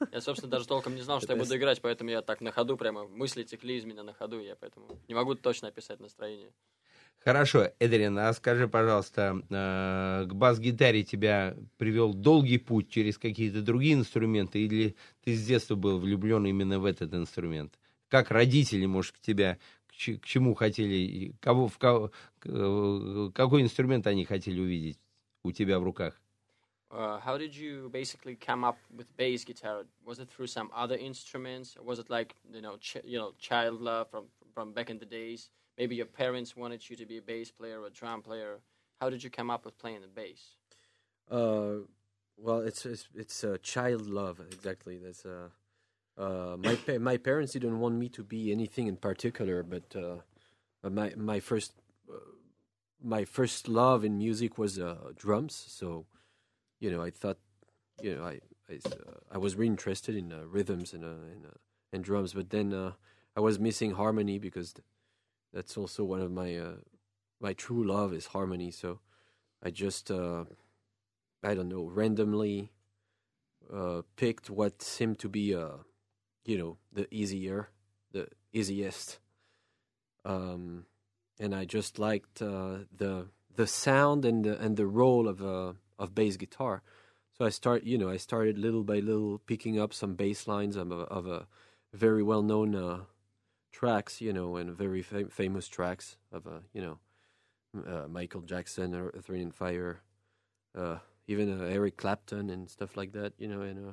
Я, 0.12 0.20
собственно, 0.20 0.50
даже 0.50 0.66
толком 0.66 0.96
не 0.96 1.02
знал, 1.02 1.20
что 1.20 1.34
я 1.34 1.38
буду 1.38 1.56
играть, 1.56 1.80
поэтому 1.80 2.10
я 2.10 2.20
так 2.20 2.40
на 2.40 2.50
ходу 2.50 2.76
прямо 2.76 3.06
мысли 3.06 3.44
текли 3.44 3.76
из 3.76 3.84
меня 3.84 4.02
на 4.02 4.12
ходу, 4.12 4.40
я 4.40 4.56
поэтому 4.56 4.88
не 5.06 5.14
могу 5.14 5.36
точно 5.36 5.68
описать 5.68 6.00
настроение. 6.00 6.50
Хорошо, 7.22 7.70
Эдрин, 7.78 8.18
а 8.18 8.32
скажи, 8.32 8.66
пожалуйста, 8.66 9.42
э, 9.50 10.26
к 10.26 10.32
бас-гитаре 10.32 11.02
тебя 11.02 11.54
привел 11.76 12.14
долгий 12.14 12.56
путь 12.56 12.88
через 12.88 13.18
какие-то 13.18 13.60
другие 13.60 13.92
инструменты, 13.92 14.60
или 14.60 14.96
ты 15.22 15.34
с 15.34 15.46
детства 15.46 15.74
был 15.74 15.98
влюблен 15.98 16.46
именно 16.46 16.78
в 16.78 16.86
этот 16.86 17.12
инструмент? 17.12 17.78
Как 18.08 18.30
родители, 18.30 18.86
может, 18.86 19.12
к 19.12 19.20
тебя 19.20 19.58
к, 19.88 19.92
че- 19.92 20.16
к 20.16 20.24
чему 20.24 20.54
хотели, 20.54 21.34
кого, 21.40 21.68
в 21.68 21.76
кого, 21.76 22.10
э, 22.46 23.30
какой 23.34 23.60
инструмент 23.60 24.06
они 24.06 24.24
хотели 24.24 24.58
увидеть 24.58 24.98
у 25.44 25.52
тебя 25.52 25.78
в 25.78 25.84
руках? 25.84 26.18
Uh, 26.90 27.20
how 27.20 27.38
did 27.38 27.54
you 27.54 27.88
basically 27.90 28.34
come 28.34 28.64
up 28.64 28.76
with 28.96 29.06
bass 29.16 29.44
guitar? 29.44 29.84
Was 30.04 30.18
it 30.18 30.28
through 30.28 30.48
some 30.48 30.70
other 30.74 30.96
instruments? 30.96 31.76
Or 31.76 31.84
was 31.84 32.00
it 32.00 32.10
like 32.10 32.34
you 32.50 32.60
know, 32.62 32.78
ch- 32.78 33.04
you 33.04 33.16
know, 33.16 33.32
child 33.38 33.80
love 33.80 34.08
from 34.10 34.24
from 34.54 34.72
back 34.72 34.90
in 34.90 34.98
the 34.98 35.06
days? 35.06 35.50
Maybe 35.78 35.96
your 35.96 36.06
parents 36.06 36.56
wanted 36.56 36.88
you 36.88 36.96
to 36.96 37.06
be 37.06 37.18
a 37.18 37.22
bass 37.22 37.50
player 37.50 37.80
or 37.80 37.86
a 37.86 37.90
drum 37.90 38.22
player. 38.22 38.60
How 39.00 39.08
did 39.08 39.22
you 39.24 39.30
come 39.30 39.50
up 39.50 39.64
with 39.64 39.78
playing 39.78 40.02
the 40.02 40.08
bass? 40.08 40.56
Uh, 41.30 41.86
well, 42.36 42.60
it's 42.60 42.84
it's, 42.84 43.08
it's 43.14 43.44
uh, 43.44 43.56
child 43.62 44.06
love 44.06 44.40
exactly. 44.52 44.98
That's 44.98 45.24
uh, 45.24 45.48
uh, 46.18 46.56
my 46.58 46.74
pa- 46.74 46.98
my 46.98 47.16
parents 47.16 47.52
didn't 47.52 47.78
want 47.80 47.94
me 47.94 48.08
to 48.10 48.22
be 48.22 48.52
anything 48.52 48.88
in 48.88 48.96
particular, 48.96 49.62
but 49.62 49.96
uh, 49.96 50.16
my 50.88 51.14
my 51.16 51.40
first 51.40 51.72
uh, 52.10 52.16
my 53.02 53.24
first 53.24 53.68
love 53.68 54.04
in 54.04 54.18
music 54.18 54.58
was 54.58 54.78
uh, 54.78 55.12
drums. 55.16 55.54
So, 55.68 56.04
you 56.78 56.90
know, 56.90 57.02
I 57.02 57.10
thought, 57.10 57.38
you 58.02 58.16
know, 58.16 58.24
I 58.24 58.40
I, 58.68 58.78
I 59.32 59.38
was 59.38 59.54
really 59.56 59.68
interested 59.68 60.14
in 60.14 60.34
rhythms 60.50 60.92
and 60.92 61.04
and, 61.04 61.46
and 61.92 62.04
drums, 62.04 62.34
but 62.34 62.50
then 62.50 62.74
I 63.34 63.40
was 63.40 63.58
missing 63.58 63.92
harmony 63.92 64.38
because. 64.38 64.74
th- 64.74 64.84
that's 65.52 65.76
also 65.76 66.04
one 66.04 66.20
of 66.20 66.30
my 66.30 66.56
uh, 66.56 66.76
my 67.40 67.52
true 67.52 67.84
love 67.84 68.12
is 68.12 68.26
harmony. 68.26 68.70
So 68.70 69.00
I 69.62 69.70
just 69.70 70.10
uh, 70.10 70.44
I 71.42 71.54
don't 71.54 71.68
know 71.68 71.84
randomly 71.84 72.70
uh, 73.72 74.02
picked 74.16 74.50
what 74.50 74.82
seemed 74.82 75.18
to 75.20 75.28
be 75.28 75.54
uh, 75.54 75.78
you 76.44 76.58
know 76.58 76.76
the 76.92 77.12
easier, 77.12 77.70
the 78.12 78.28
easiest, 78.52 79.18
um, 80.24 80.86
and 81.38 81.54
I 81.54 81.64
just 81.64 81.98
liked 81.98 82.42
uh, 82.42 82.84
the 82.96 83.28
the 83.54 83.66
sound 83.66 84.24
and 84.24 84.44
the 84.44 84.58
and 84.60 84.76
the 84.76 84.86
role 84.86 85.28
of 85.28 85.42
uh, 85.42 85.74
of 85.98 86.14
bass 86.14 86.36
guitar. 86.36 86.82
So 87.36 87.44
I 87.44 87.50
start 87.50 87.84
you 87.84 87.98
know 87.98 88.08
I 88.08 88.16
started 88.16 88.58
little 88.58 88.84
by 88.84 89.00
little 89.00 89.38
picking 89.38 89.78
up 89.78 89.92
some 89.92 90.14
bass 90.14 90.46
lines 90.46 90.76
of 90.76 90.90
a, 90.92 91.02
of 91.18 91.26
a 91.26 91.46
very 91.92 92.22
well 92.22 92.42
known 92.42 92.74
uh, 92.74 93.00
tracks, 93.72 94.20
you 94.20 94.32
know, 94.32 94.56
and 94.56 94.70
very 94.76 95.02
fam- 95.02 95.28
famous 95.28 95.68
tracks 95.68 96.16
of 96.32 96.46
uh, 96.46 96.60
you 96.72 96.82
know 96.82 96.98
uh, 97.86 98.08
Michael 98.08 98.42
Jackson, 98.42 98.94
Earth, 98.94 99.28
Wind 99.28 99.42
and 99.42 99.54
Fire, 99.54 100.00
uh, 100.76 100.98
even 101.26 101.60
uh, 101.60 101.64
Eric 101.64 101.96
Clapton 101.96 102.50
and 102.50 102.68
stuff 102.68 102.96
like 102.96 103.12
that, 103.12 103.32
you 103.38 103.48
know, 103.48 103.62
and 103.62 103.78
uh, 103.88 103.92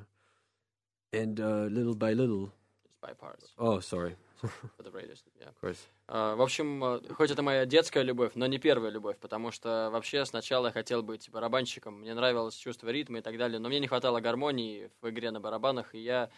and 1.12 1.40
uh, 1.40 1.68
little 1.70 1.94
by 1.94 2.12
little. 2.12 2.50
Just 2.84 3.00
by 3.00 3.12
parts. 3.14 3.52
Oh, 3.58 3.80
sorry. 3.80 4.16
Yeah. 4.42 5.48
Of 5.48 5.60
course. 5.60 5.86
А, 6.06 6.36
В 6.36 6.42
общем, 6.42 6.82
э, 6.84 7.00
хоть 7.12 7.30
это 7.30 7.42
моя 7.42 7.66
детская 7.66 8.02
любовь, 8.04 8.32
но 8.34 8.46
не 8.46 8.58
первая 8.58 8.90
любовь, 8.90 9.16
потому 9.18 9.50
что 9.50 9.90
вообще 9.92 10.24
сначала 10.24 10.66
я 10.66 10.72
хотел 10.72 11.02
быть 11.02 11.28
барабанщиком. 11.30 12.00
Мне 12.00 12.14
нравилось 12.14 12.54
чувство 12.54 12.88
ритма 12.90 13.18
и 13.18 13.20
так 13.22 13.36
далее, 13.36 13.58
но 13.58 13.68
мне 13.68 13.80
не 13.80 13.88
хватало 13.88 14.20
гармонии 14.20 14.90
в 15.00 15.10
игре 15.10 15.30
на 15.30 15.40
барабанах, 15.40 15.94
и 15.94 15.98
я 15.98 16.30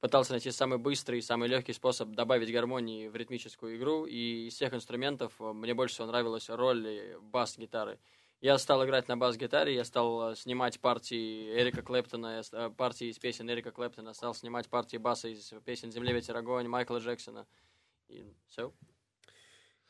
пытался 0.00 0.32
найти 0.32 0.50
самый 0.50 0.78
быстрый 0.78 1.18
и 1.18 1.22
самый 1.22 1.48
легкий 1.48 1.72
способ 1.72 2.10
добавить 2.10 2.52
гармонии 2.52 3.08
в 3.08 3.16
ритмическую 3.16 3.76
игру, 3.76 4.06
и 4.06 4.48
из 4.48 4.54
всех 4.54 4.74
инструментов 4.74 5.32
э, 5.38 5.52
мне 5.52 5.74
больше 5.74 5.94
всего 5.94 6.08
нравилась 6.08 6.48
роль 6.48 7.16
бас-гитары. 7.20 7.98
Я 8.40 8.56
стал 8.56 8.84
играть 8.86 9.06
на 9.08 9.18
бас-гитаре, 9.18 9.74
я 9.74 9.84
стал 9.84 10.32
э, 10.32 10.36
снимать 10.36 10.80
партии 10.80 11.54
Эрика 11.54 11.82
Клэптона, 11.82 12.42
партии 12.76 13.08
из 13.08 13.18
песен 13.18 13.50
Эрика 13.50 13.70
Клэптона, 13.70 14.14
стал 14.14 14.34
снимать 14.34 14.68
партии 14.68 14.96
баса 14.96 15.28
из 15.28 15.52
песен 15.64 15.92
«Земля, 15.92 16.12
ветер, 16.12 16.36
огонь» 16.36 16.66
Майкла 16.66 16.98
Джексона. 16.98 17.46
И 18.08 18.24
so, 18.48 18.72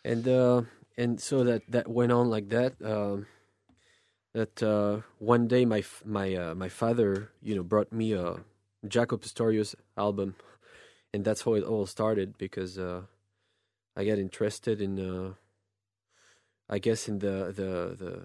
and 0.05 0.27
uh, 0.29 0.63
and 0.99 1.19
so 1.19 1.43
that 1.45 1.63
that 1.69 1.89
went 1.89 2.13
on 2.13 2.29
like 2.29 2.49
that. 2.51 2.75
Um, 2.83 3.27
that 4.33 4.63
uh, 4.63 5.01
one 5.19 5.49
day 5.49 5.65
my 5.65 5.83
my 6.05 6.35
uh, 6.35 6.55
my 6.55 6.69
father, 6.69 7.31
you 7.43 7.55
know, 7.55 7.63
brought 7.63 7.93
me 7.93 8.13
a 8.13 8.45
Jaco 8.87 9.21
Pastorius 9.21 9.75
album, 9.97 10.35
and 11.13 11.25
that's 11.25 11.43
how 11.43 11.55
it 11.55 11.65
all 11.65 11.87
started 11.87 12.39
because 12.39 12.79
uh, 12.79 13.03
I 13.97 14.05
got 14.05 14.19
interested 14.19 14.81
in, 14.81 14.99
uh, 14.99 15.35
I 16.69 16.79
guess, 16.79 17.09
in 17.09 17.19
the 17.19 17.53
the 17.55 17.97
the, 17.97 18.23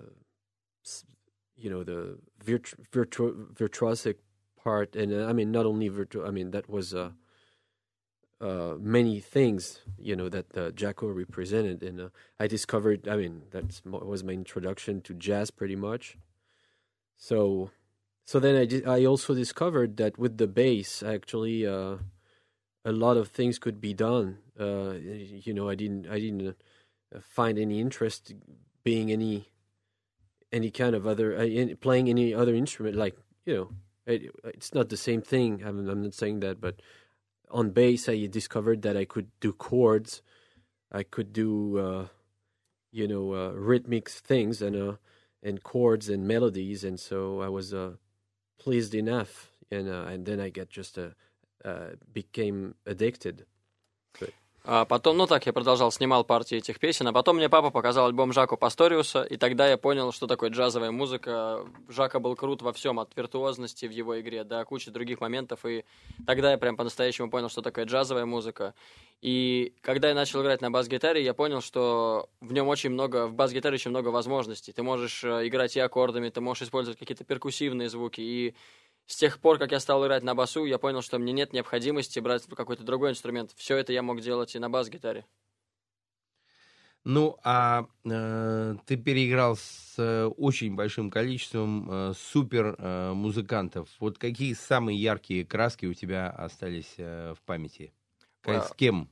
you 1.55 1.69
know, 1.69 1.83
the 1.83 2.19
virtu- 2.43 2.77
virtu- 2.91 3.49
virtuosic 3.53 4.15
part, 4.61 4.95
and 4.95 5.13
uh, 5.13 5.25
I 5.25 5.33
mean, 5.33 5.51
not 5.51 5.65
only 5.65 5.87
virtu- 5.89 6.25
I 6.25 6.31
mean, 6.31 6.51
that 6.51 6.69
was. 6.69 6.93
Uh, 6.93 7.11
uh, 8.41 8.75
many 8.79 9.21
things 9.21 9.79
you 9.97 10.15
know 10.15 10.27
that 10.27 10.57
uh, 10.57 10.69
Jacko 10.71 11.07
represented, 11.07 11.81
and 11.81 12.11
I 12.37 12.47
discovered. 12.47 13.07
I 13.07 13.15
mean, 13.15 13.43
that 13.51 13.81
was 13.85 14.23
my 14.23 14.33
introduction 14.33 15.01
to 15.03 15.13
jazz, 15.13 15.51
pretty 15.51 15.77
much. 15.77 16.17
So, 17.17 17.71
so 18.25 18.39
then 18.39 18.55
I 18.55 18.65
di- 18.65 18.85
I 18.85 19.05
also 19.05 19.33
discovered 19.33 19.97
that 19.97 20.17
with 20.17 20.37
the 20.37 20.47
bass, 20.47 21.03
actually, 21.03 21.65
uh, 21.65 21.97
a 22.83 22.91
lot 22.91 23.17
of 23.17 23.29
things 23.29 23.59
could 23.59 23.79
be 23.79 23.93
done. 23.93 24.39
Uh, 24.59 24.93
you 24.93 25.53
know, 25.53 25.69
I 25.69 25.75
didn't 25.75 26.07
I 26.07 26.19
didn't 26.19 26.47
uh, 27.15 27.19
find 27.21 27.59
any 27.59 27.79
interest 27.79 28.33
being 28.83 29.11
any 29.11 29.49
any 30.51 30.71
kind 30.71 30.95
of 30.95 31.05
other 31.05 31.37
uh, 31.37 31.43
in, 31.43 31.77
playing 31.77 32.09
any 32.09 32.33
other 32.33 32.55
instrument. 32.55 32.95
Like 32.95 33.15
you 33.45 33.55
know, 33.55 33.69
it, 34.07 34.31
it's 34.43 34.73
not 34.73 34.89
the 34.89 34.97
same 34.97 35.21
thing. 35.21 35.63
I'm, 35.63 35.87
I'm 35.87 36.03
not 36.03 36.15
saying 36.15 36.39
that, 36.39 36.59
but 36.59 36.81
on 37.51 37.71
bass, 37.71 38.09
I 38.09 38.25
discovered 38.25 38.81
that 38.83 38.97
I 38.97 39.05
could 39.05 39.27
do 39.39 39.53
chords, 39.53 40.21
I 40.91 41.03
could 41.03 41.31
do, 41.31 41.77
uh, 41.77 42.07
you 42.91 43.07
know, 43.07 43.33
uh, 43.33 43.51
rhythmic 43.51 44.09
things 44.09 44.61
and 44.61 44.75
uh, 44.75 44.95
and 45.43 45.61
chords 45.63 46.09
and 46.09 46.27
melodies, 46.27 46.83
and 46.83 46.99
so 46.99 47.41
I 47.41 47.49
was 47.49 47.73
pleased 48.57 48.93
enough, 48.93 49.51
and 49.71 49.87
uh, 49.87 50.11
and 50.11 50.25
then 50.25 50.39
I 50.39 50.49
get 50.49 50.69
just 50.69 50.97
uh, 50.97 51.09
uh, 51.63 51.95
became 52.13 52.75
addicted. 52.85 53.45
А 54.67 54.83
потом, 54.83 55.17
ну 55.17 55.27
так, 55.27 55.45
я 55.45 55.53
продолжал, 55.53 55.91
снимал 55.91 56.23
партии 56.23 56.57
этих 56.57 56.79
песен, 56.79 57.07
а 57.07 57.13
потом 57.13 57.35
мне 57.35 57.49
папа 57.49 57.69
показал 57.69 58.07
альбом 58.07 58.33
Жако 58.33 58.55
Пасториуса, 58.55 59.21
и 59.21 59.37
тогда 59.37 59.67
я 59.67 59.77
понял, 59.77 60.11
что 60.11 60.25
такое 60.25 60.49
джазовая 60.49 60.89
музыка. 60.89 61.67
Жака 61.87 62.19
был 62.19 62.35
крут 62.35 62.63
во 62.63 62.73
всем, 62.73 62.99
от 62.99 63.15
виртуозности 63.15 63.85
в 63.85 63.91
его 63.91 64.19
игре 64.19 64.43
до 64.43 64.65
кучи 64.65 64.89
других 64.89 65.21
моментов, 65.21 65.67
и 65.67 65.85
тогда 66.25 66.51
я 66.51 66.57
прям 66.57 66.77
по-настоящему 66.77 67.29
понял, 67.29 67.49
что 67.49 67.61
такое 67.61 67.85
джазовая 67.85 68.25
музыка. 68.25 68.73
И 69.21 69.73
когда 69.81 70.09
я 70.09 70.15
начал 70.15 70.41
играть 70.41 70.61
на 70.61 70.69
бас-гитаре, 70.69 71.23
я 71.23 71.33
понял, 71.33 71.61
что 71.61 72.29
в 72.41 72.53
нем 72.53 72.67
очень 72.67 72.91
много, 72.91 73.27
в 73.27 73.33
бас-гитаре 73.33 73.75
очень 73.75 73.91
много 73.91 74.09
возможностей. 74.09 74.71
Ты 74.71 74.83
можешь 74.83 75.23
э, 75.23 75.47
играть 75.47 75.75
и 75.75 75.79
аккордами, 75.79 76.29
ты 76.29 76.41
можешь 76.41 76.63
использовать 76.63 76.99
какие-то 76.99 77.23
перкуссивные 77.23 77.89
звуки, 77.89 78.21
и 78.21 78.55
с 79.07 79.15
тех 79.15 79.39
пор, 79.39 79.59
как 79.59 79.71
я 79.71 79.79
стал 79.79 80.03
играть 80.05 80.23
на 80.23 80.35
басу, 80.35 80.65
я 80.65 80.77
понял, 80.79 81.01
что 81.01 81.19
мне 81.19 81.31
нет 81.31 81.53
необходимости 81.53 82.19
брать 82.19 82.45
какой-то 82.45 82.83
другой 82.83 83.11
инструмент. 83.11 83.51
Все 83.55 83.77
это 83.77 83.93
я 83.93 84.01
мог 84.01 84.21
делать 84.21 84.55
и 84.55 84.59
на 84.59 84.69
бас-гитаре. 84.69 85.25
Ну, 87.03 87.37
а 87.43 87.85
э, 88.03 88.75
ты 88.87 88.97
переиграл 88.97 89.57
с 89.57 89.93
э, 89.99 90.25
очень 90.25 90.73
большим 90.73 91.11
количеством 91.11 91.87
э, 91.87 92.13
супер 92.17 92.75
э, 92.79 93.13
музыкантов. 93.13 93.89
Вот 93.99 94.17
какие 94.17 94.53
самые 94.53 94.99
яркие 94.99 95.45
краски 95.45 95.85
у 95.85 95.93
тебя 95.93 96.31
остались 96.31 96.95
э, 96.97 97.35
в 97.37 97.41
памяти? 97.43 97.93
К- 98.44 98.48
С 98.48 98.70
Well- 98.70 98.76
кем 98.76 99.10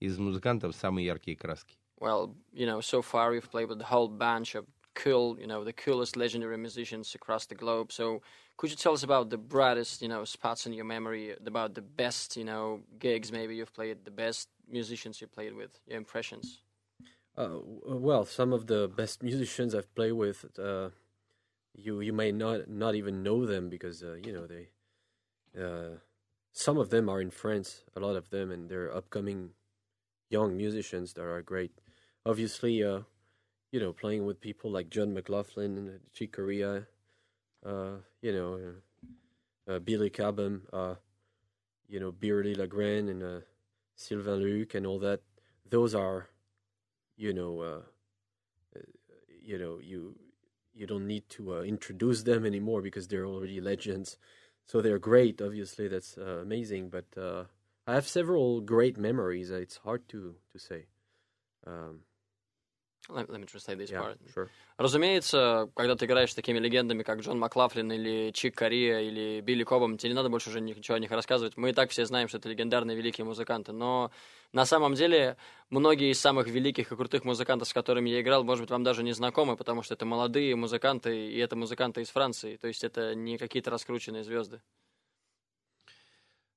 из 0.00 0.18
музыкантов 0.18 0.74
самые 0.74 1.06
яркие 1.06 1.36
краски? 1.36 1.76
Well, 2.00 2.34
you 2.52 2.66
know, 2.66 2.80
so 2.80 3.00
far 3.02 3.30
we've 3.30 3.48
played 3.50 3.68
with 3.68 3.80
a 3.80 3.86
whole 3.90 4.08
bunch 4.08 4.54
of 4.54 4.66
cool, 4.94 5.38
you 5.40 5.46
know, 5.46 5.64
the 5.64 5.72
coolest 5.72 6.16
legendary 6.16 6.56
musicians 6.56 7.14
across 7.14 7.46
the 7.46 7.54
globe. 7.54 7.90
So 7.92 8.20
could 8.56 8.70
you 8.70 8.76
tell 8.76 8.92
us 8.92 9.02
about 9.02 9.30
the 9.30 9.38
brightest, 9.38 10.02
you 10.02 10.08
know, 10.08 10.24
spots 10.24 10.66
in 10.66 10.72
your 10.72 10.84
memory, 10.84 11.34
about 11.46 11.74
the 11.74 11.82
best, 11.82 12.36
you 12.36 12.44
know, 12.44 12.82
gigs 12.98 13.32
maybe 13.32 13.56
you've 13.56 13.72
played, 13.72 14.04
the 14.04 14.10
best 14.10 14.48
musicians 14.68 15.20
you 15.20 15.26
played 15.28 15.54
with, 15.54 15.80
your 15.86 15.98
impressions? 15.98 16.62
Uh, 17.36 17.48
w- 17.48 17.80
well, 17.98 18.24
some 18.24 18.52
of 18.52 18.66
the 18.66 18.88
best 18.88 19.22
musicians 19.22 19.74
I've 19.74 19.92
played 19.94 20.12
with, 20.12 20.46
uh, 20.58 20.90
you 21.74 22.00
you 22.00 22.12
may 22.12 22.30
not 22.30 22.68
not 22.68 22.94
even 22.94 23.22
know 23.24 23.46
them 23.46 23.68
because 23.68 24.02
uh, 24.02 24.14
you 24.24 24.32
know 24.32 24.46
they. 24.46 24.68
uh, 26.59 26.75
some 26.75 26.77
of 26.77 26.89
them 26.89 27.09
are 27.09 27.21
in 27.21 27.31
France, 27.31 27.83
a 27.95 27.99
lot 27.99 28.15
of 28.15 28.29
them, 28.29 28.51
and 28.51 28.69
they're 28.69 28.95
upcoming 28.95 29.51
young 30.29 30.57
musicians 30.57 31.13
that 31.13 31.23
are 31.23 31.41
great. 31.41 31.71
Obviously, 32.25 32.83
uh, 32.83 33.01
you 33.71 33.79
know, 33.79 33.93
playing 33.93 34.25
with 34.25 34.41
people 34.41 34.71
like 34.71 34.89
John 34.89 35.13
McLaughlin 35.13 35.77
and 35.77 35.99
Chick 36.13 36.33
Corea, 36.33 36.87
uh, 37.65 37.97
you 38.21 38.33
know, 38.33 38.59
uh, 39.67 39.73
uh, 39.73 39.79
Billy 39.79 40.09
Cobham, 40.09 40.63
uh, 40.73 40.95
you 41.87 41.99
know, 41.99 42.11
Beardy 42.11 42.55
Legrand 42.55 43.09
and 43.09 43.23
uh, 43.23 43.41
Sylvain 43.95 44.41
Luc 44.41 44.75
and 44.75 44.85
all 44.85 44.99
that. 44.99 45.21
Those 45.69 45.95
are 45.95 46.29
you 47.17 47.33
know, 47.33 47.61
uh, 47.61 47.81
uh, 48.75 48.81
you 49.43 49.57
know, 49.57 49.79
you 49.81 50.15
you 50.73 50.87
don't 50.87 51.07
need 51.07 51.29
to 51.29 51.55
uh, 51.55 51.61
introduce 51.61 52.23
them 52.23 52.45
anymore 52.45 52.81
because 52.81 53.07
they're 53.07 53.25
already 53.25 53.59
legends. 53.59 54.17
So 54.65 54.81
they're 54.81 54.99
great. 54.99 55.41
Obviously, 55.41 55.87
that's 55.87 56.17
uh, 56.17 56.39
amazing. 56.41 56.89
But 56.89 57.05
uh, 57.17 57.45
I 57.87 57.95
have 57.95 58.07
several 58.07 58.61
great 58.61 58.97
memories. 58.97 59.49
It's 59.49 59.77
hard 59.77 60.07
to 60.09 60.35
to 60.51 60.59
say. 60.59 60.85
Um, 61.65 62.01
Let, 63.09 63.27
let 63.29 63.39
me 63.39 63.47
translate 63.47 63.79
this 63.79 63.89
yeah, 63.89 64.01
part. 64.01 64.17
sure. 64.33 64.49
Разумеется, 64.77 65.69
когда 65.75 65.95
ты 65.95 66.05
играешь 66.05 66.31
с 66.31 66.35
такими 66.35 66.59
легендами, 66.59 67.03
как 67.03 67.19
Джон 67.19 67.39
Маклафлин 67.39 67.91
или 67.91 68.31
Чик 68.31 68.55
Корея 68.55 69.01
или 69.01 69.41
Билли 69.41 69.63
Кобом, 69.63 69.97
тебе 69.97 70.09
не 70.09 70.15
надо 70.15 70.29
больше 70.29 70.49
уже 70.49 70.61
ничего 70.61 70.95
о 70.95 70.99
них 70.99 71.09
рассказывать. 71.11 71.57
Мы 71.57 71.71
и 71.71 71.73
так 71.73 71.89
все 71.89 72.05
знаем, 72.05 72.27
что 72.27 72.37
это 72.37 72.49
легендарные 72.49 72.95
великие 72.95 73.25
музыканты. 73.25 73.71
Но 73.71 74.11
на 74.51 74.65
самом 74.65 74.95
деле 74.95 75.37
многие 75.69 76.11
из 76.11 76.19
самых 76.19 76.47
великих 76.47 76.91
и 76.91 76.95
крутых 76.95 77.23
музыкантов, 77.23 77.67
с 77.67 77.73
которыми 77.73 78.09
я 78.09 78.21
играл, 78.21 78.43
может 78.43 78.63
быть, 78.63 78.71
вам 78.71 78.83
даже 78.83 79.03
не 79.03 79.13
знакомы, 79.13 79.55
потому 79.55 79.83
что 79.83 79.93
это 79.93 80.05
молодые 80.05 80.55
музыканты, 80.55 81.29
и 81.29 81.37
это 81.37 81.55
музыканты 81.55 82.01
из 82.01 82.09
Франции. 82.09 82.57
То 82.57 82.67
есть 82.67 82.83
это 82.83 83.13
не 83.15 83.37
какие-то 83.37 83.69
раскрученные 83.69 84.23
звезды. 84.23 84.61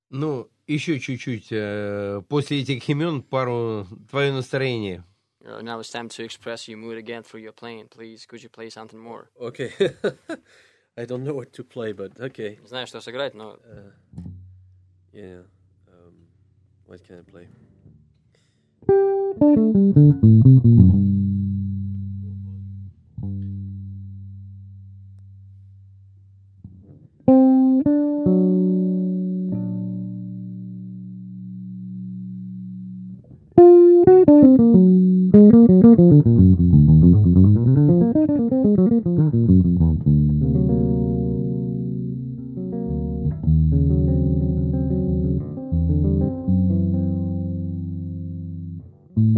Ну, 0.08 0.50
еще 0.66 1.00
чуть-чуть. 1.00 1.48
э, 1.50 2.20
после 2.28 2.60
этих 2.60 2.86
имен 2.88 3.22
пару 3.22 3.86
твое 4.10 4.32
настроение. 4.32 5.04
Uh, 5.44 5.60
now 5.60 5.80
it's 5.80 5.90
time 5.90 6.08
to 6.08 6.22
express 6.22 6.68
your 6.68 6.78
mood 6.78 6.96
again 6.96 7.22
through 7.24 7.40
your 7.40 7.52
playing. 7.52 7.88
Please, 7.88 8.26
could 8.26 8.42
you 8.42 8.48
play 8.48 8.70
something 8.70 9.00
more? 9.00 9.28
Okay. 9.40 9.72
I 10.96 11.04
don't 11.04 11.24
know 11.24 11.34
what 11.34 11.52
to 11.54 11.64
play, 11.64 11.92
but 11.92 12.12
okay. 12.20 12.58
Не 12.60 12.68
знаю, 12.68 12.86
что 12.86 13.00
сыграть, 13.00 13.34
но 13.34 13.54
Uh, 13.54 13.90
yeah. 15.12 15.42
Um, 15.88 16.28
what 16.86 17.02
can 17.04 17.18
I 17.18 17.22
play? 17.22 17.48
Thank 18.88 20.64
you. 20.64 20.81
Thank 49.14 49.36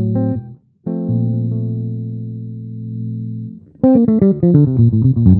you. 3.82 5.33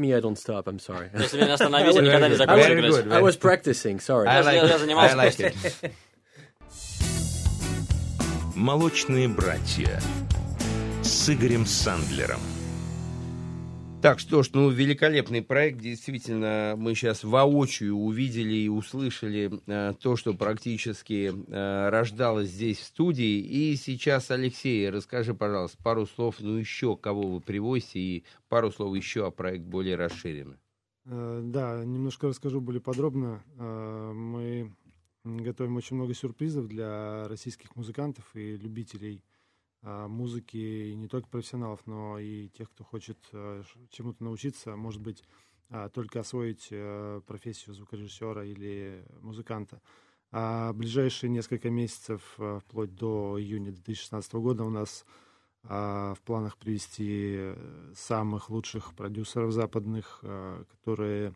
Me, 0.00 0.12
I 0.14 0.20
don't 0.20 0.36
stop. 0.36 0.66
I'm 0.66 0.78
sorry. 0.80 1.10
Если 1.14 1.38
вы 1.38 1.44
меня 1.44 1.54
остановите, 1.54 2.00
никогда 2.00 2.28
не 2.28 2.34
закончу 2.34 2.72
играть. 2.72 3.06
I 3.06 3.20
was 3.22 3.36
practicing. 3.38 4.00
Sorry. 4.00 4.26
I 4.26 4.42
like 4.42 4.54
я 4.54 4.64
it. 4.76 4.78
занимался 4.78 5.14
I 5.14 5.28
like 5.28 5.36
просто. 5.36 5.86
it. 5.86 5.92
«Молочные 8.56 9.28
братья» 9.28 10.00
с 11.02 11.28
Игорем 11.30 11.64
Сандлером. 11.66 12.40
Так 14.02 14.18
что 14.18 14.42
ж, 14.42 14.50
ну, 14.54 14.70
великолепный 14.70 15.42
проект. 15.42 15.78
Действительно, 15.78 16.74
мы 16.78 16.94
сейчас 16.94 17.22
воочию 17.22 17.96
увидели 17.96 18.54
и 18.54 18.68
услышали 18.68 19.60
э, 19.66 19.92
то, 20.00 20.16
что 20.16 20.32
практически 20.32 21.30
э, 21.30 21.88
рождалось 21.90 22.48
здесь 22.48 22.78
в 22.78 22.84
студии. 22.84 23.40
И 23.40 23.76
сейчас, 23.76 24.30
Алексей, 24.30 24.88
расскажи, 24.88 25.34
пожалуйста, 25.34 25.76
пару 25.82 26.06
слов, 26.06 26.36
ну, 26.38 26.56
еще 26.56 26.96
кого 26.96 27.28
вы 27.28 27.40
привозите, 27.40 27.98
и 27.98 28.24
пару 28.48 28.72
слов 28.72 28.96
еще 28.96 29.26
о 29.26 29.30
проект 29.30 29.66
более 29.66 29.96
расширенно. 29.96 30.58
Э, 31.04 31.42
да, 31.44 31.84
немножко 31.84 32.28
расскажу 32.28 32.62
более 32.62 32.80
подробно. 32.80 33.42
Э, 33.58 34.12
мы 34.14 34.72
готовим 35.24 35.76
очень 35.76 35.96
много 35.96 36.14
сюрпризов 36.14 36.68
для 36.68 37.28
российских 37.28 37.76
музыкантов 37.76 38.24
и 38.34 38.56
любителей 38.56 39.22
а, 39.22 39.39
музыки 39.82 40.56
и 40.56 40.94
не 40.94 41.08
только 41.08 41.28
профессионалов, 41.28 41.80
но 41.86 42.18
и 42.18 42.48
тех, 42.48 42.70
кто 42.70 42.84
хочет 42.84 43.18
э, 43.32 43.62
чему-то 43.90 44.22
научиться, 44.22 44.76
может 44.76 45.00
быть, 45.00 45.24
а, 45.70 45.88
только 45.88 46.20
освоить 46.20 46.68
э, 46.70 47.20
профессию 47.26 47.74
звукорежиссера 47.74 48.44
или 48.44 49.04
музыканта. 49.20 49.80
А 50.32 50.72
ближайшие 50.72 51.30
несколько 51.30 51.70
месяцев, 51.70 52.34
э, 52.38 52.60
вплоть 52.62 52.94
до 52.94 53.36
июня 53.40 53.72
2016 53.72 54.32
года, 54.34 54.64
у 54.64 54.70
нас 54.70 55.04
в 55.62 56.16
планах 56.24 56.56
привести 56.56 57.52
самых 57.94 58.48
лучших 58.48 58.94
продюсеров 58.94 59.52
западных, 59.52 60.20
которые 60.22 61.28
а, 61.28 61.34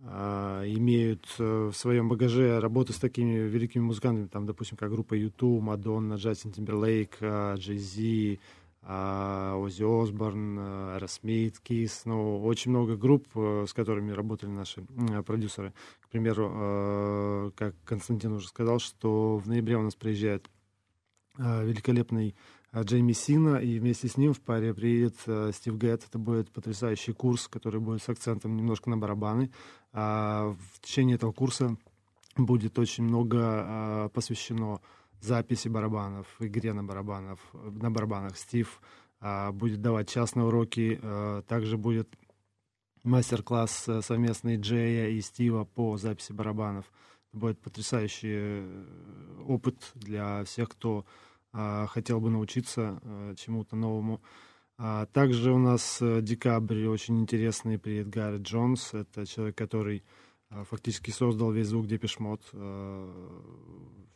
имеют 0.00 1.26
э, 1.38 1.70
в 1.72 1.76
своем 1.76 2.08
багаже 2.08 2.60
работы 2.60 2.92
с 2.92 2.98
такими 2.98 3.38
великими 3.38 3.82
музыкантами, 3.82 4.28
там, 4.28 4.46
допустим, 4.46 4.76
как 4.76 4.90
группа 4.90 5.14
YouTube, 5.14 5.60
Мадонна, 5.60 6.14
Джастин 6.14 6.52
Тимберлейк, 6.52 7.20
Джей 7.20 7.78
Зи, 7.78 8.40
Оззи 8.82 10.02
Осборн, 10.02 10.58
Aerosmith, 10.58 11.58
Kiss, 11.58 12.02
ну, 12.04 12.42
очень 12.44 12.70
много 12.70 12.96
групп, 12.96 13.26
э, 13.34 13.66
с 13.68 13.74
которыми 13.74 14.12
работали 14.12 14.50
наши 14.50 14.82
продюсеры. 15.26 15.72
К 16.00 16.08
примеру, 16.08 16.52
э, 16.54 17.50
как 17.56 17.74
Константин 17.84 18.32
уже 18.32 18.46
сказал, 18.48 18.78
что 18.78 19.36
в 19.38 19.48
ноябре 19.48 19.76
у 19.76 19.82
нас 19.82 19.96
приезжает 19.96 20.48
великолепный 21.36 22.34
Джейми 22.76 23.12
Сина, 23.12 23.56
и 23.56 23.78
вместе 23.78 24.08
с 24.08 24.16
ним 24.16 24.34
в 24.34 24.40
паре 24.40 24.74
приедет 24.74 25.16
Стив 25.54 25.76
Гэтт. 25.78 26.04
Это 26.08 26.18
будет 26.18 26.50
потрясающий 26.50 27.12
курс, 27.12 27.48
который 27.48 27.80
будет 27.80 28.02
с 28.02 28.08
акцентом 28.08 28.56
немножко 28.56 28.90
на 28.90 28.98
барабаны. 28.98 29.50
А 29.92 30.54
в 30.72 30.80
течение 30.80 31.16
этого 31.16 31.32
курса 31.32 31.76
будет 32.36 32.78
очень 32.78 33.04
много 33.04 33.38
а, 33.42 34.08
посвящено 34.10 34.80
записи 35.20 35.68
барабанов, 35.68 36.26
игре 36.40 36.72
на 36.72 36.84
барабанах. 36.84 37.38
На 37.52 37.90
барабанах 37.90 38.36
Стив 38.36 38.80
а, 39.20 39.50
будет 39.50 39.80
давать 39.80 40.08
частные 40.08 40.46
уроки, 40.46 41.00
также 41.48 41.78
будет 41.78 42.08
мастер-класс 43.08 43.88
э, 43.88 44.02
совместный 44.02 44.56
Джея 44.56 45.08
и 45.08 45.20
Стива 45.20 45.64
по 45.64 45.96
записи 45.96 46.32
барабанов. 46.32 46.84
Это 47.30 47.38
будет 47.38 47.60
потрясающий 47.60 48.36
э, 48.36 49.42
опыт 49.46 49.90
для 49.94 50.44
всех, 50.44 50.68
кто 50.70 51.04
хотел 51.88 52.20
бы 52.20 52.30
научиться 52.30 53.00
э, 53.02 53.34
чему-то 53.36 53.76
новому. 53.76 54.20
А 54.78 55.06
также 55.06 55.52
у 55.52 55.58
нас 55.58 56.00
в 56.00 56.22
декабре 56.22 56.88
очень 56.88 57.20
интересный 57.20 57.78
приедет 57.78 58.10
Гарри 58.10 58.38
Джонс. 58.38 58.94
Это 58.94 59.26
человек, 59.26 59.56
который 59.56 60.04
а, 60.50 60.64
фактически 60.64 61.10
создал 61.10 61.52
весь 61.52 61.66
звук 61.66 61.86
Депешмот. 61.86 62.42
А, 62.52 63.10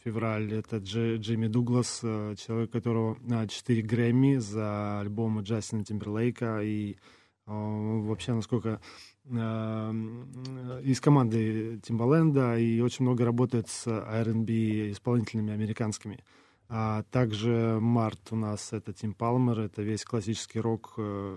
февраль 0.05 0.53
это 0.53 0.79
Дж, 0.81 1.17
Джимми 1.17 1.49
Дуглас, 1.49 2.01
а, 2.03 2.35
человек, 2.37 2.71
которого 2.71 3.19
4 3.49 3.83
Грэмми 3.83 4.37
за 4.37 5.01
альбомы 5.01 5.43
Джастина 5.43 5.85
Тимберлейка 5.85 6.61
и 6.63 6.97
вообще 7.45 8.35
насколько 8.35 8.81
из 9.25 11.01
команды 11.01 11.81
Тимбаленда 11.83 12.57
и 12.57 12.81
очень 12.81 13.05
много 13.05 13.25
работает 13.25 13.69
с 13.69 13.89
R&B 13.89 14.93
исполнителями 14.93 15.53
американскими. 15.53 16.23
А 16.75 17.03
также 17.11 17.79
март 17.81 18.29
у 18.31 18.37
нас 18.37 18.73
это 18.73 18.95
Тим 18.95 19.13
Палмер, 19.13 19.61
это 19.61 19.83
весь 19.83 20.07
классический 20.07 20.59
рок 20.59 20.95
э, 20.97 21.37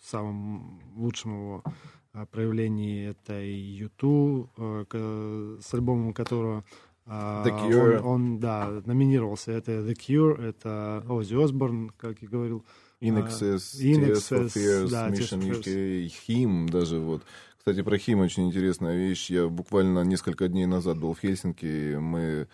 в 0.00 0.08
самом 0.08 0.80
лучшем 0.94 1.32
его 1.32 1.64
а, 2.12 2.24
проявлении. 2.24 3.08
Это 3.08 3.42
и 3.42 3.52
Юту, 3.52 4.48
э, 4.56 5.58
с 5.60 5.74
альбомом 5.74 6.14
которого 6.14 6.64
а, 7.04 7.44
The 7.44 7.68
Cure. 7.68 7.96
Он, 7.98 8.06
он, 8.06 8.38
да, 8.38 8.80
номинировался. 8.84 9.50
Это 9.50 9.72
The 9.72 9.96
Cure, 9.96 10.40
это 10.40 11.04
Оззи 11.08 11.34
Осборн, 11.34 11.90
как 11.96 12.22
я 12.22 12.28
говорил. 12.28 12.64
In 13.00 13.26
Excess, 13.26 13.74
Tears 13.74 14.88
да, 14.88 15.10
Mission 15.10 15.40
UK, 15.40 16.12
Him 16.28 16.70
даже 16.70 17.00
вот. 17.00 17.24
Кстати, 17.58 17.82
про 17.82 17.98
Хим 17.98 18.20
очень 18.20 18.46
интересная 18.46 18.96
вещь. 18.96 19.28
Я 19.28 19.48
буквально 19.48 20.04
несколько 20.04 20.46
дней 20.46 20.66
назад 20.66 20.98
был 20.98 21.14
в 21.14 21.18
Хельсинки. 21.18 21.96
Мы 21.96 22.46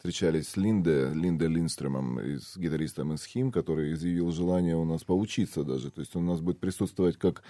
встречались 0.00 0.48
с 0.48 0.56
Линде, 0.56 1.10
Линде 1.12 1.46
Линдстромом, 1.46 2.18
с 2.18 2.56
гитаристом 2.56 3.12
из 3.12 3.22
Хим, 3.26 3.52
который 3.52 3.92
изъявил 3.92 4.32
желание 4.32 4.74
у 4.74 4.86
нас 4.86 5.04
поучиться 5.04 5.62
даже. 5.62 5.90
То 5.90 6.00
есть 6.00 6.16
он 6.16 6.26
у 6.26 6.32
нас 6.32 6.40
будет 6.40 6.58
присутствовать 6.58 7.18
как 7.18 7.42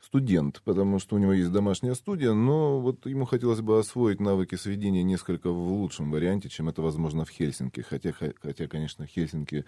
студент, 0.00 0.62
потому 0.64 1.00
что 1.00 1.16
у 1.16 1.18
него 1.18 1.34
есть 1.34 1.52
домашняя 1.52 1.94
студия, 1.94 2.32
но 2.32 2.80
вот 2.80 3.04
ему 3.04 3.26
хотелось 3.26 3.60
бы 3.60 3.78
освоить 3.78 4.20
навыки 4.20 4.54
сведения 4.54 5.02
несколько 5.02 5.50
в 5.50 5.70
лучшем 5.70 6.10
варианте, 6.10 6.48
чем 6.48 6.70
это 6.70 6.80
возможно 6.80 7.26
в 7.26 7.30
Хельсинки. 7.30 7.80
Хотя, 7.82 8.14
хотя 8.14 8.68
конечно, 8.68 9.06
Хельсинки 9.06 9.66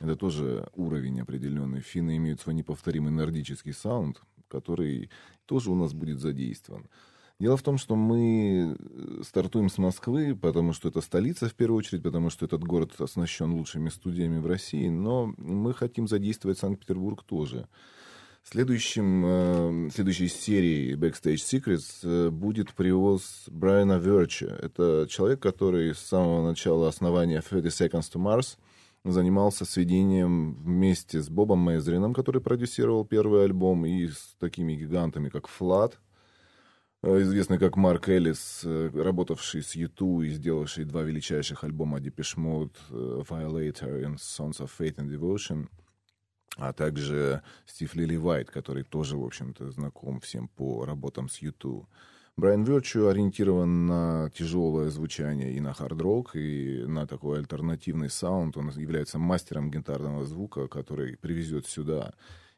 это 0.00 0.16
тоже 0.16 0.70
уровень 0.74 1.20
определенный. 1.20 1.82
Финны 1.82 2.16
имеют 2.16 2.40
свой 2.40 2.54
неповторимый 2.54 3.12
нордический 3.12 3.74
саунд, 3.74 4.22
который 4.48 5.10
тоже 5.44 5.70
у 5.70 5.74
нас 5.74 5.92
будет 5.92 6.20
задействован. 6.20 6.88
Дело 7.42 7.56
в 7.56 7.62
том, 7.62 7.76
что 7.76 7.96
мы 7.96 8.76
э, 8.78 9.22
стартуем 9.24 9.68
с 9.68 9.76
Москвы, 9.76 10.36
потому 10.40 10.72
что 10.72 10.88
это 10.88 11.00
столица 11.00 11.48
в 11.48 11.54
первую 11.54 11.78
очередь, 11.78 12.04
потому 12.04 12.30
что 12.30 12.46
этот 12.46 12.62
город 12.62 12.92
оснащен 13.00 13.52
лучшими 13.52 13.88
студиями 13.88 14.38
в 14.38 14.46
России, 14.46 14.88
но 14.88 15.34
мы 15.38 15.74
хотим 15.74 16.06
задействовать 16.06 16.60
Санкт-Петербург 16.60 17.24
тоже. 17.24 17.66
Следующим, 18.44 19.24
э, 19.26 19.90
следующей 19.92 20.28
серией 20.28 20.94
Backstage 20.94 21.42
Secrets 21.42 21.86
э, 22.04 22.30
будет 22.30 22.74
привоз 22.74 23.46
Брайана 23.48 23.98
Верча. 23.98 24.56
Это 24.62 25.08
человек, 25.10 25.40
который 25.40 25.96
с 25.96 25.98
самого 25.98 26.46
начала 26.46 26.86
основания 26.86 27.42
30 27.42 27.72
Seconds 27.72 28.12
to 28.12 28.20
Mars 28.22 28.56
занимался 29.02 29.64
сведением 29.64 30.54
вместе 30.62 31.20
с 31.20 31.28
Бобом 31.28 31.58
Мейзрином, 31.58 32.14
который 32.14 32.40
продюсировал 32.40 33.04
первый 33.04 33.42
альбом, 33.42 33.84
и 33.84 34.06
с 34.06 34.36
такими 34.38 34.74
гигантами, 34.74 35.28
как 35.28 35.48
Флат, 35.48 35.98
известный 37.04 37.58
как 37.58 37.76
Марк 37.76 38.08
Эллис, 38.08 38.62
э, 38.64 38.90
работавший 38.94 39.62
с 39.62 39.74
YouTube 39.74 40.22
и 40.22 40.28
сделавший 40.28 40.84
два 40.84 41.02
величайших 41.02 41.64
альбома 41.64 41.98
Depeche 41.98 42.36
Mode, 42.36 42.76
э, 42.90 43.22
Violator 43.28 44.00
и 44.00 44.04
Sons 44.14 44.60
of 44.60 44.70
Faith 44.78 44.96
and 44.96 45.10
Devotion, 45.10 45.68
а 46.56 46.72
также 46.72 47.42
Стив 47.66 47.92
Лили 47.96 48.14
Вайт, 48.14 48.50
который 48.50 48.84
тоже, 48.84 49.16
в 49.16 49.24
общем-то, 49.24 49.70
знаком 49.72 50.20
всем 50.20 50.46
по 50.46 50.84
работам 50.84 51.28
с 51.28 51.38
YouTube. 51.38 51.88
Брайан 52.36 52.62
Верчу 52.62 53.08
ориентирован 53.08 53.86
на 53.86 54.30
тяжелое 54.30 54.88
звучание 54.88 55.52
и 55.54 55.60
на 55.60 55.74
хард-рок, 55.74 56.36
и 56.36 56.84
на 56.86 57.06
такой 57.08 57.40
альтернативный 57.40 58.10
саунд. 58.10 58.56
Он 58.56 58.70
является 58.70 59.18
мастером 59.18 59.70
гитарного 59.70 60.24
звука, 60.24 60.68
который 60.68 61.16
привезет 61.16 61.66
сюда 61.66 62.14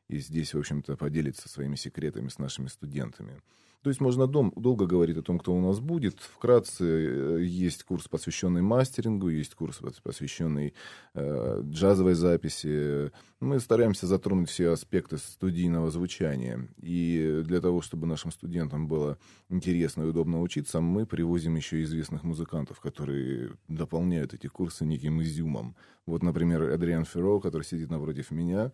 и 0.08 0.18
здесь, 0.18 0.54
в 0.54 0.58
общем-то, 0.58 0.96
поделится 0.96 1.48
своими 1.48 1.76
секретами 1.76 2.28
с 2.28 2.38
нашими 2.38 2.68
студентами. 2.68 3.40
То 3.84 3.90
есть 3.90 4.00
можно 4.00 4.26
дом, 4.26 4.50
долго 4.56 4.86
говорить 4.86 5.18
о 5.18 5.22
том, 5.22 5.38
кто 5.38 5.52
у 5.52 5.60
нас 5.60 5.78
будет. 5.78 6.18
Вкратце 6.18 6.84
э, 6.86 7.44
есть 7.44 7.84
курс, 7.84 8.08
посвященный 8.08 8.62
мастерингу, 8.62 9.28
есть 9.28 9.54
курс, 9.54 9.82
посвященный 10.02 10.72
э, 11.12 11.60
джазовой 11.62 12.14
записи. 12.14 13.12
Мы 13.40 13.60
стараемся 13.60 14.06
затронуть 14.06 14.48
все 14.48 14.70
аспекты 14.70 15.18
студийного 15.18 15.90
звучания. 15.90 16.66
И 16.80 17.42
для 17.44 17.60
того, 17.60 17.82
чтобы 17.82 18.06
нашим 18.06 18.32
студентам 18.32 18.88
было 18.88 19.18
интересно 19.50 20.04
и 20.04 20.06
удобно 20.06 20.40
учиться, 20.40 20.80
мы 20.80 21.04
привозим 21.04 21.54
еще 21.56 21.82
известных 21.82 22.24
музыкантов, 22.24 22.80
которые 22.80 23.50
дополняют 23.68 24.32
эти 24.32 24.46
курсы 24.46 24.86
неким 24.86 25.20
изюмом. 25.20 25.76
Вот, 26.06 26.22
например, 26.22 26.70
Адриан 26.70 27.04
Ферро, 27.04 27.38
который 27.38 27.64
сидит 27.64 27.90
напротив 27.90 28.30
меня, 28.30 28.72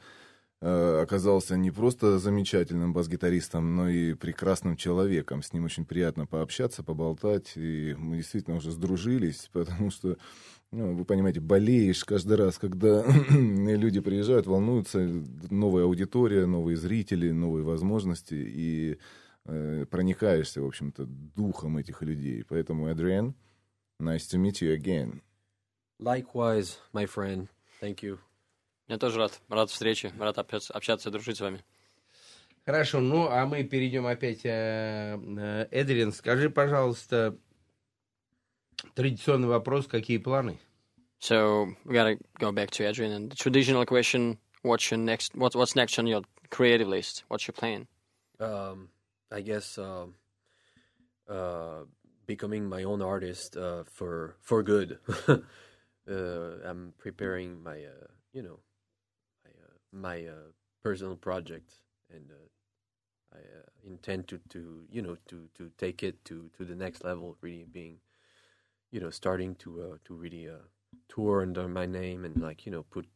оказался 0.61 1.57
не 1.57 1.71
просто 1.71 2.19
замечательным 2.19 2.93
бас-гитаристом, 2.93 3.77
но 3.77 3.89
и 3.89 4.15
прекрасным 4.15 4.77
человеком. 4.77 5.43
С 5.43 5.53
ним 5.53 5.65
очень 5.65 5.87
приятно 5.87 6.27
пообщаться, 6.27 6.83
поболтать, 6.83 7.53
и 7.57 7.95
мы 7.99 8.19
действительно 8.19 8.57
уже 8.57 8.71
сдружились, 8.71 9.49
потому 9.53 9.91
что, 9.91 10.19
ну, 10.71 10.95
вы 10.95 11.05
понимаете, 11.07 11.41
болеешь 11.41 12.05
каждый 12.05 12.37
раз, 12.37 12.59
когда 12.59 13.03
люди 13.31 14.01
приезжают, 14.01 14.47
волнуются, 14.47 14.99
новая 15.51 15.85
аудитория, 15.85 16.45
новые 16.45 16.77
зрители, 16.77 17.31
новые 17.31 17.65
возможности, 17.65 18.35
и 18.35 18.99
э, 19.47 19.87
проникаешься, 19.91 20.61
в 20.61 20.67
общем-то, 20.67 21.07
духом 21.07 21.79
этих 21.79 22.03
людей. 22.03 22.45
Поэтому, 22.47 22.87
Адриан, 22.87 23.35
nice 23.99 24.29
to 24.31 24.39
meet 24.39 24.61
you 24.61 24.77
again. 24.77 25.23
Likewise, 25.99 26.77
my 26.93 27.07
friend. 27.07 27.49
Thank 27.81 28.03
you. 28.03 28.19
Я 28.91 28.99
тоже 28.99 29.19
рад. 29.19 29.41
Рад 29.49 29.71
встрече. 29.71 30.13
Рад 30.19 30.37
общаться, 30.39 30.73
общаться 30.75 31.11
и 31.11 31.13
дружить 31.13 31.37
с 31.37 31.41
вами. 31.41 31.63
Хорошо, 32.67 32.99
ну 32.99 33.29
а 33.31 33.47
мы 33.47 33.63
перейдем 33.63 34.05
опять. 34.05 34.45
Э, 34.45 35.17
э, 35.17 35.69
Эдрин, 35.71 36.11
скажи, 36.11 36.51
пожалуйста, 36.51 37.39
традиционный 38.97 39.47
вопрос, 39.47 39.87
какие 39.87 40.19
планы? 40.19 40.59
So 41.21 41.69
we 41.85 41.95
gotta 41.95 42.19
go 42.41 42.51
back 42.51 42.73
to 42.73 42.85
Adrian 42.85 43.13
and 43.13 43.31
the 43.31 43.37
traditional 43.37 43.87
question: 43.87 44.39
What's 44.63 44.91
your 44.91 44.99
next? 44.99 45.37
What, 45.37 45.55
what's 45.55 45.77
next 45.77 45.97
on 46.01 46.09
your 46.09 46.23
creative 46.51 46.89
list? 46.89 47.23
What's 47.29 47.47
your 47.47 47.55
plan? 47.55 47.87
Um, 48.41 48.89
I 49.31 49.41
guess 49.43 49.79
uh, 49.79 50.07
uh, 51.29 51.85
becoming 52.27 52.69
my 52.69 52.83
own 52.83 53.03
artist 53.03 53.57
uh, 53.57 53.85
for 53.85 54.35
for 54.41 54.65
good. 54.65 54.99
Uh, 56.09 56.59
I'm 56.65 56.93
preparing 56.99 57.63
my, 57.63 57.85
uh, 57.85 58.09
you 58.33 58.43
know, 58.43 58.59
my, 59.93 60.27
uh, 60.27 60.53
personal 60.83 61.17
project, 61.17 61.75
and 62.13 62.31
uh, 62.31 63.37
I 63.37 63.39
uh, 63.39 63.69
intend 63.85 64.29
to, 64.29 64.41
to, 64.51 64.85
you 64.91 65.03
know, 65.03 65.17
to, 65.29 65.49
to 65.57 65.71
take 65.79 66.03
it 66.03 66.25
to, 66.27 66.51
to 66.57 66.65
the 66.65 66.75
next 66.75 67.05
level. 67.05 67.37
Really 67.41 67.65
being, 67.71 67.99
you 68.91 69.01
know, 69.01 69.11
starting 69.11 69.55
to 69.57 69.83
uh, 69.83 69.97
to 70.07 70.15
really 70.15 70.49
tour 71.09 71.43
under 71.43 71.69
my 71.69 71.87
name 71.87 72.25
and 72.25 72.41
like 72.41 72.67
you 72.67 72.73
know 72.73 72.83
put 72.85 73.07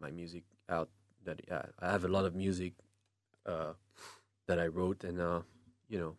my 0.00 0.10
music 0.10 0.44
out. 0.68 0.88
That 1.24 1.40
I 1.80 1.90
have 1.90 2.04
a 2.04 2.08
lot 2.08 2.24
of 2.24 2.36
music 2.36 2.74
that 3.44 4.60
I 4.60 4.66
wrote, 4.66 5.02
and 5.02 5.18
you 5.88 5.98
know, 5.98 6.16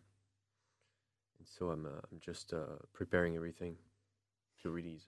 and 1.38 1.48
so 1.48 1.70
I'm 1.70 1.86
I'm 1.86 2.20
just 2.20 2.52
preparing 2.92 3.36
everything 3.36 3.76
to 4.62 4.70
release. 4.70 5.06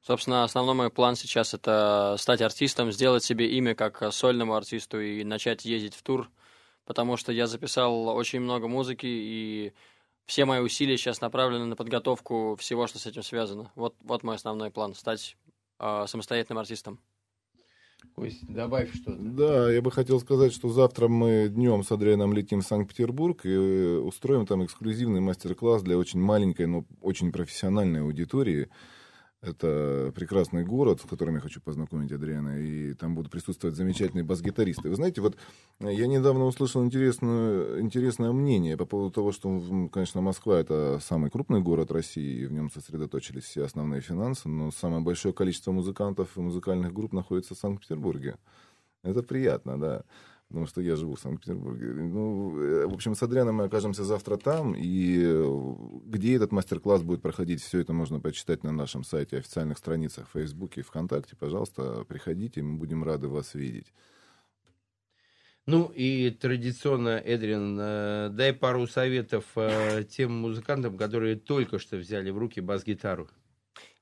Собственно, 0.00 0.44
основной 0.44 0.74
мой 0.74 0.90
план 0.90 1.16
сейчас 1.16 1.54
это 1.54 2.16
стать 2.18 2.40
артистом, 2.40 2.92
сделать 2.92 3.24
себе 3.24 3.50
имя 3.50 3.74
как 3.74 4.12
сольному 4.12 4.54
артисту 4.54 5.00
и 5.00 5.24
начать 5.24 5.64
ездить 5.64 5.94
в 5.94 6.02
тур, 6.02 6.30
потому 6.84 7.16
что 7.16 7.32
я 7.32 7.46
записал 7.46 8.08
очень 8.08 8.40
много 8.40 8.68
музыки, 8.68 9.06
и 9.06 9.72
все 10.24 10.44
мои 10.44 10.60
усилия 10.60 10.96
сейчас 10.96 11.20
направлены 11.20 11.64
на 11.64 11.76
подготовку 11.76 12.56
всего, 12.58 12.86
что 12.86 12.98
с 12.98 13.06
этим 13.06 13.22
связано. 13.22 13.70
Вот, 13.74 13.96
вот 14.02 14.22
мой 14.22 14.36
основной 14.36 14.70
план— 14.70 14.94
стать 14.96 15.36
э, 15.80 16.04
самостоятельным 16.06 16.58
артистом. 16.58 17.00
Кость, 18.14 18.46
добавь 18.46 18.94
что-то. 18.94 19.18
Да, 19.18 19.72
я 19.72 19.82
бы 19.82 19.90
хотел 19.90 20.20
сказать, 20.20 20.54
что 20.54 20.68
завтра 20.68 21.08
мы 21.08 21.48
днем 21.48 21.82
с 21.82 21.90
Адрианом 21.90 22.32
летим 22.32 22.60
в 22.60 22.66
Санкт-Петербург 22.66 23.44
и 23.44 23.56
устроим 23.56 24.46
там 24.46 24.64
эксклюзивный 24.64 25.20
мастер-класс 25.20 25.82
для 25.82 25.98
очень 25.98 26.20
маленькой, 26.20 26.66
но 26.66 26.84
очень 27.00 27.32
профессиональной 27.32 28.02
аудитории— 28.02 28.70
это 29.40 30.12
прекрасный 30.14 30.64
город, 30.64 31.00
с 31.00 31.08
которым 31.08 31.36
я 31.36 31.40
хочу 31.40 31.60
познакомить 31.60 32.10
Адриана, 32.10 32.60
и 32.60 32.94
там 32.94 33.14
будут 33.14 33.30
присутствовать 33.30 33.76
замечательные 33.76 34.24
бас-гитаристы. 34.24 34.88
Вы 34.88 34.96
знаете, 34.96 35.20
вот 35.20 35.36
э, 35.80 35.92
я 35.92 36.06
недавно 36.08 36.44
услышал 36.44 36.84
интересную, 36.84 37.80
интересное 37.80 38.32
мнение 38.32 38.76
по 38.76 38.84
поводу 38.84 39.12
того, 39.12 39.32
что, 39.32 39.88
конечно, 39.92 40.20
Москва— 40.20 40.58
это 40.60 40.98
самый 41.00 41.30
крупный 41.30 41.60
город 41.60 41.92
России, 41.92 42.42
и 42.42 42.46
в 42.46 42.52
нем 42.52 42.70
сосредоточились 42.70 43.44
все 43.44 43.64
основные 43.64 44.00
финансы, 44.00 44.48
но 44.48 44.72
самое 44.72 45.02
большое 45.02 45.32
количество 45.32 45.70
музыкантов 45.70 46.36
и 46.36 46.40
музыкальных 46.40 46.92
групп 46.92 47.12
находится 47.12 47.54
в 47.54 47.58
Санкт-Петербурге. 47.58 48.36
Это 49.04 49.22
приятно, 49.22 49.78
да 49.78 50.04
потому 50.48 50.66
что 50.66 50.80
я 50.80 50.96
живу 50.96 51.14
в 51.14 51.20
Санкт-Петербурге. 51.20 51.92
Ну, 51.92 52.58
э, 52.58 52.86
в 52.86 52.94
общем, 52.94 53.14
с 53.14 53.22
Адрианом 53.22 53.56
мы 53.56 53.64
окажемся 53.64 54.04
завтра 54.04 54.36
там, 54.36 54.74
и 54.74 55.20
э, 55.22 55.74
где 56.06 56.36
этот 56.36 56.52
мастер-класс 56.52 57.02
будет 57.02 57.20
проходить, 57.22 57.62
все 57.62 57.80
это 57.80 57.92
можно 57.92 58.18
почитать 58.18 58.64
на 58.64 58.72
нашем 58.72 59.04
сайте, 59.04 59.36
официальных 59.36 59.78
страницах 59.78 60.26
в 60.28 60.32
Фейсбуке 60.32 60.80
и 60.80 60.84
ВКонтакте. 60.84 61.36
Пожалуйста, 61.36 62.04
приходите, 62.08 62.62
мы 62.62 62.78
будем 62.78 63.04
рады 63.04 63.28
вас 63.28 63.54
видеть. 63.54 63.92
Ну 65.66 65.92
и 65.94 66.30
традиционно, 66.30 67.18
Эдрин, 67.18 67.78
э, 67.78 68.30
дай 68.32 68.54
пару 68.54 68.86
советов 68.86 69.44
тем 70.08 70.32
музыкантам, 70.32 70.96
которые 70.96 71.36
только 71.36 71.78
что 71.78 71.98
взяли 71.98 72.30
в 72.30 72.38
руки 72.38 72.60
бас-гитару. 72.62 73.28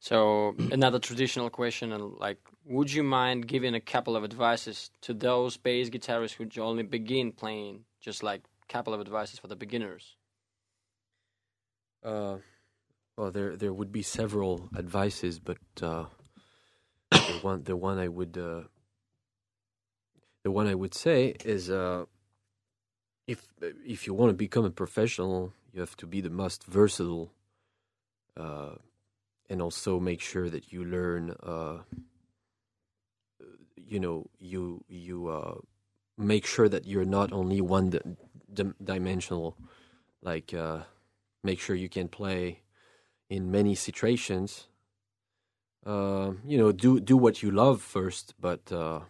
So 0.07 0.55
another 0.71 1.01
traditional 1.01 1.51
question, 1.51 1.91
and 1.91 2.17
like, 2.21 2.39
would 2.65 2.93
you 2.93 3.03
mind 3.03 3.49
giving 3.49 3.75
a 3.75 3.81
couple 3.81 4.15
of 4.15 4.23
advices 4.23 4.89
to 5.01 5.13
those 5.13 5.57
bass 5.57 5.91
guitarists 5.91 6.35
who 6.35 6.47
only 6.63 6.85
begin 6.85 7.33
playing, 7.33 7.87
just 8.01 8.23
like 8.23 8.43
a 8.63 8.73
couple 8.73 8.95
of 8.95 9.01
advices 9.01 9.41
for 9.41 9.49
the 9.49 9.57
beginners? 9.57 10.15
Uh, 12.05 12.37
well, 13.17 13.33
there 13.33 13.57
there 13.57 13.73
would 13.73 13.91
be 13.91 14.03
several 14.03 14.69
advices, 14.79 15.41
but 15.41 15.59
uh, 15.83 16.05
the 17.11 17.39
one 17.43 17.65
the 17.65 17.77
one 17.77 17.99
I 17.99 18.07
would 18.07 18.39
uh, 18.39 18.63
the 20.45 20.53
one 20.53 20.69
I 20.69 20.77
would 20.77 20.95
say 20.95 21.35
is 21.45 21.69
uh, 21.69 22.05
if 23.27 23.49
if 23.85 24.07
you 24.07 24.15
want 24.15 24.31
to 24.31 24.35
become 24.35 24.65
a 24.65 24.71
professional, 24.71 25.53
you 25.73 25.81
have 25.81 25.97
to 25.97 26.07
be 26.07 26.21
the 26.21 26.31
most 26.31 26.63
versatile 26.63 27.33
uh, 28.37 28.77
and 29.49 29.63
also 29.63 30.01
make 30.01 30.21
sure 30.21 30.49
that 30.51 30.73
you 30.73 30.85
learn 30.85 31.35
uh, 31.43 31.79
you 33.77 34.01
know 34.01 34.27
you 34.39 34.85
you 34.89 35.29
uh, 35.29 35.55
make 36.19 36.47
sure 36.47 36.69
that 36.69 36.87
you're 36.87 37.05
not 37.05 37.33
only 37.33 37.61
one 37.61 37.91
di- 37.91 38.17
di- 38.53 38.75
dimensional 38.83 39.57
like 40.23 40.53
uh, 40.53 40.81
make 41.45 41.61
sure 41.61 41.77
you 41.77 41.89
can 41.89 42.09
play 42.09 42.63
in 43.29 43.51
many 43.51 43.75
situations. 43.75 44.69
Uh, 45.85 46.33
you 46.45 46.59
know 46.59 46.73
do 46.73 46.99
do 46.99 47.17
what 47.17 47.43
you 47.43 47.51
love 47.51 47.81
first 47.81 48.35
but 48.41 48.73
uh, 48.73 49.01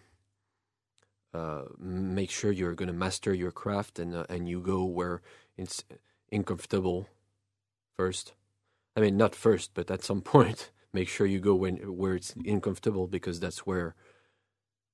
uh, 1.32 1.62
make 1.78 2.30
sure 2.30 2.52
you're 2.52 2.74
going 2.74 2.88
to 2.88 2.92
master 2.92 3.32
your 3.32 3.50
craft 3.50 3.98
and 3.98 4.14
and 4.28 4.46
you 4.46 4.60
go 4.60 4.84
where 4.84 5.22
it's 5.56 5.84
uncomfortable 6.30 7.08
first 7.96 8.34
I 8.96 9.00
mean, 9.00 9.16
not 9.16 9.34
first, 9.34 9.72
but 9.74 9.90
at 9.90 10.02
some 10.02 10.22
point, 10.22 10.70
make 10.92 11.08
sure 11.08 11.26
you 11.26 11.38
go 11.38 11.54
when 11.54 11.76
where 11.76 12.14
it's 12.14 12.34
uncomfortable 12.34 13.06
because 13.06 13.38
that's 13.38 13.66
where 13.66 13.94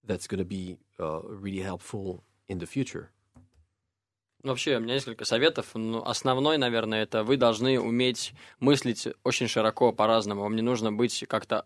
that's 0.04 0.26
going 0.26 0.40
to 0.40 0.44
be 0.44 0.76
uh, 0.98 1.20
really 1.22 1.62
helpful 1.62 2.24
in 2.48 2.58
the 2.58 2.66
future. 2.66 3.10
Вообще, 4.42 4.76
у 4.76 4.80
меня 4.80 4.94
несколько 4.94 5.24
советов. 5.24 5.70
Ну, 5.74 6.02
основной, 6.02 6.58
наверное, 6.58 7.04
это 7.04 7.22
вы 7.22 7.36
должны 7.36 7.78
уметь 7.78 8.34
мыслить 8.58 9.06
очень 9.22 9.46
широко, 9.46 9.92
по-разному. 9.92 10.42
Вам 10.42 10.56
не 10.56 10.62
нужно 10.62 10.92
быть 10.92 11.24
как-то 11.28 11.64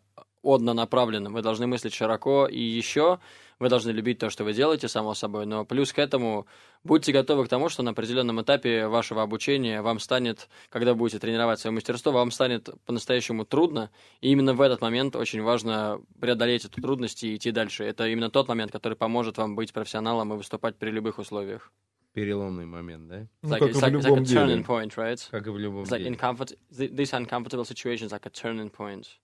однонаправленным. 0.54 1.32
Вы 1.32 1.42
должны 1.42 1.66
мыслить 1.66 1.94
широко, 1.94 2.46
и 2.46 2.60
еще 2.60 3.18
вы 3.58 3.68
должны 3.68 3.90
любить 3.90 4.18
то, 4.18 4.30
что 4.30 4.44
вы 4.44 4.52
делаете, 4.52 4.88
само 4.88 5.14
собой. 5.14 5.46
Но 5.46 5.64
плюс 5.64 5.92
к 5.92 5.98
этому 5.98 6.46
будьте 6.84 7.12
готовы 7.12 7.46
к 7.46 7.48
тому, 7.48 7.68
что 7.68 7.82
на 7.82 7.92
определенном 7.92 8.42
этапе 8.42 8.86
вашего 8.86 9.22
обучения 9.22 9.80
вам 9.82 9.98
станет, 9.98 10.48
когда 10.68 10.92
вы 10.92 10.98
будете 10.98 11.18
тренировать 11.18 11.60
свое 11.60 11.74
мастерство, 11.74 12.12
вам 12.12 12.30
станет 12.30 12.68
по-настоящему 12.84 13.44
трудно. 13.44 13.90
И 14.20 14.30
именно 14.30 14.54
в 14.54 14.60
этот 14.60 14.82
момент 14.82 15.16
очень 15.16 15.42
важно 15.42 16.00
преодолеть 16.20 16.64
эту 16.64 16.80
трудность 16.80 17.24
и 17.24 17.36
идти 17.36 17.50
дальше. 17.50 17.84
Это 17.84 18.06
именно 18.06 18.30
тот 18.30 18.48
момент, 18.48 18.72
который 18.72 18.94
поможет 18.94 19.38
вам 19.38 19.56
быть 19.56 19.72
профессионалом 19.72 20.32
и 20.32 20.36
выступать 20.36 20.76
при 20.76 20.90
любых 20.90 21.18
условиях. 21.18 21.72
Переломный 22.12 22.64
момент, 22.64 23.08
да? 23.08 23.26
Ну, 23.42 23.50
like, 23.50 23.58
как 23.58 23.70
it's, 23.70 23.88
и 23.88 23.90
в 23.90 24.06
любом 24.06 24.18
like 24.22 24.66
point, 24.66 24.94
right? 24.96 25.30
Как 25.30 25.46
и 25.46 25.50
в 25.50 25.58
любом 25.58 25.84
it's 25.84 25.90
like 25.90 25.98
деле. 25.98 27.04
Uncomfortable 27.12 27.64
situations 27.64 28.10
like 28.10 28.24
a 28.24 28.30
turning 28.30 28.70
point. 28.70 29.18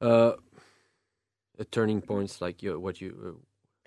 Uh, 0.00 0.36
turning 1.64 2.00
points 2.00 2.40
like 2.40 2.62
you, 2.62 2.78
what 2.78 3.00
you 3.00 3.10
uh, 3.26 3.86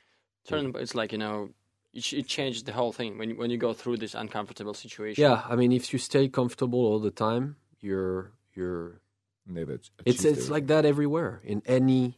turning 0.49 0.73
it's 0.77 0.95
like 0.95 1.11
you 1.11 1.17
know 1.17 1.49
it, 1.93 2.13
it 2.13 2.27
changes 2.27 2.63
the 2.63 2.71
whole 2.71 2.91
thing 2.91 3.17
when 3.17 3.29
you, 3.29 3.35
when 3.35 3.49
you 3.49 3.57
go 3.57 3.73
through 3.73 3.97
this 3.97 4.15
uncomfortable 4.15 4.73
situation. 4.73 5.21
Yeah 5.21 5.43
i 5.49 5.55
mean 5.55 5.71
if 5.71 5.93
you 5.93 5.99
stay 5.99 6.27
comfortable 6.27 6.79
all 6.79 6.99
the 6.99 7.11
time 7.11 7.57
you're 7.79 8.31
you're 8.53 9.01
Never 9.47 9.79
it's 10.05 10.23
it's 10.23 10.49
like 10.49 10.67
that 10.67 10.85
everywhere 10.85 11.41
in 11.43 11.61
any 11.65 12.17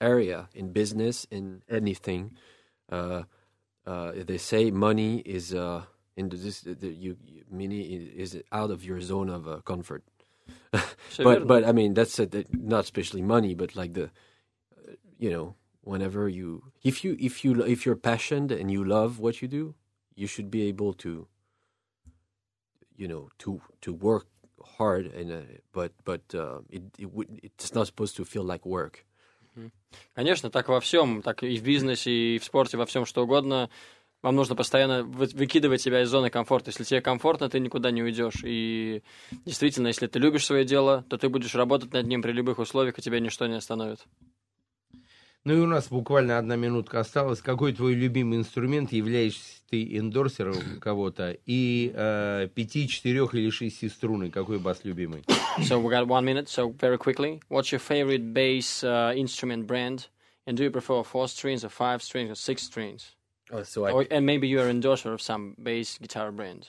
area 0.00 0.48
in 0.54 0.72
business 0.72 1.26
in 1.30 1.62
anything. 1.68 2.36
Uh, 2.90 3.24
uh, 3.86 4.12
they 4.14 4.38
say 4.38 4.70
money 4.70 5.18
is 5.18 5.52
uh, 5.52 5.82
in 6.16 6.28
this 6.28 6.60
the, 6.60 6.88
you 6.88 7.16
money 7.50 7.80
is 7.82 8.40
out 8.52 8.70
of 8.70 8.84
your 8.84 9.00
zone 9.00 9.28
of 9.28 9.48
uh, 9.48 9.60
comfort. 9.62 10.04
But 11.18 11.46
but 11.46 11.64
I 11.64 11.72
mean 11.72 11.94
that's 11.94 12.18
a, 12.18 12.28
not 12.52 12.84
especially 12.84 13.22
money 13.22 13.54
but 13.54 13.74
like 13.74 13.94
the 13.94 14.10
you 15.18 15.30
know 15.30 15.54
whenever 15.82 16.28
you 16.28 16.62
if 16.82 17.04
you 17.04 17.16
if 17.18 17.44
you 17.44 17.62
if 17.64 17.84
you're 17.84 17.96
passionate 17.96 18.52
and 18.52 18.70
you 18.70 18.84
love 18.84 19.18
what 19.18 19.42
you 19.42 19.48
do 19.48 19.74
you 20.14 20.26
should 20.26 20.50
be 20.50 20.62
able 20.62 20.92
to 20.92 21.26
you 22.96 23.08
know 23.08 23.28
to 23.38 23.60
to 23.80 23.92
work 23.92 24.26
hard 24.78 25.06
and 25.06 25.30
uh, 25.32 25.40
but 25.72 25.92
but 26.04 26.22
uh, 26.34 26.60
it, 26.70 26.82
it 26.98 27.08
it's 27.42 27.74
not 27.74 27.86
supposed 27.86 28.16
to 28.16 28.24
feel 28.24 28.44
like 28.44 28.64
work 28.66 29.04
Конечно, 30.14 30.50
так 30.50 30.68
во 30.68 30.80
всем, 30.80 31.22
так 31.22 31.42
и 31.42 31.56
в 31.56 31.62
бизнесе, 31.62 32.10
и 32.10 32.38
в 32.38 32.44
спорте, 32.44 32.76
во 32.76 32.86
всем, 32.86 33.04
что 33.04 33.24
угодно. 33.24 33.70
Вам 34.22 34.34
нужно 34.34 34.56
постоянно 34.56 35.04
выкидывать 35.04 35.80
себя 35.80 36.02
из 36.02 36.08
зоны 36.08 36.28
комфорта. 36.28 36.70
Если 36.70 36.84
тебе 36.84 37.00
комфортно, 37.00 37.48
ты 37.48 37.60
никуда 37.60 37.90
не 37.90 38.02
уйдешь. 38.02 38.42
И 38.44 39.02
действительно, 39.44 39.88
если 39.88 40.08
ты 40.08 40.18
любишь 40.18 40.46
свое 40.46 40.64
дело, 40.64 41.04
то 41.08 41.18
ты 41.18 41.28
будешь 41.28 41.54
работать 41.54 41.92
над 41.92 42.06
ним 42.06 42.22
при 42.22 42.32
любых 42.32 42.58
условиях, 42.58 42.98
и 42.98 43.02
тебя 43.02 43.20
ничто 43.20 43.46
не 43.46 43.54
остановит. 43.54 44.00
Ну 45.48 45.54
и 45.54 45.60
у 45.60 45.66
нас 45.66 45.88
буквально 45.88 46.36
одна 46.36 46.56
минутка 46.56 47.00
осталась. 47.00 47.40
Какой 47.40 47.72
твой 47.72 47.94
любимый 47.94 48.36
инструмент? 48.36 48.92
Являешься 48.92 49.62
ты 49.70 49.96
эндорсером 49.96 50.78
кого-то? 50.78 51.38
И 51.46 51.90
э, 51.94 52.50
пяти, 52.54 52.86
четырех 52.86 53.34
или 53.34 53.48
шести 53.48 53.88
струны? 53.88 54.30
Какой 54.30 54.58
бас 54.58 54.84
любимый? 54.84 55.24
So 55.62 55.80
we 55.80 55.88
got 55.88 56.06
one 56.06 56.26
minute. 56.26 56.50
So 56.50 56.74
very 56.78 56.98
quickly, 56.98 57.40
what's 57.48 57.72
your 57.72 57.78
favorite 57.78 58.34
bass 58.34 58.84
uh, 58.84 59.14
instrument 59.16 59.66
brand? 59.66 60.08
And 60.46 60.54
do 60.54 60.64
you 60.64 60.70
prefer 60.70 61.02
four 61.02 61.26
strings 61.28 61.64
or 61.64 61.70
five 61.70 62.02
strings 62.02 62.30
or 62.30 62.34
six 62.34 62.64
strings? 62.64 63.16
Oh, 63.50 63.62
so 63.62 63.86
I 63.86 63.92
Or, 63.92 64.04
and 64.10 64.26
maybe 64.26 64.48
you're 64.48 64.64
an 64.64 64.76
endorser 64.76 65.14
of 65.14 65.22
some 65.22 65.54
bass 65.58 65.96
guitar 65.96 66.30
brand. 66.30 66.68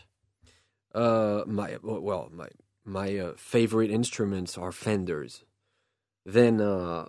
Uh, 0.96 1.44
my 1.46 1.76
well, 1.84 2.30
my 2.32 2.48
my 2.86 3.18
uh, 3.18 3.34
favorite 3.36 3.92
instruments 3.92 4.58
are 4.58 4.72
Fenders. 4.72 5.44
Then, 6.26 6.62
uh, 6.62 7.08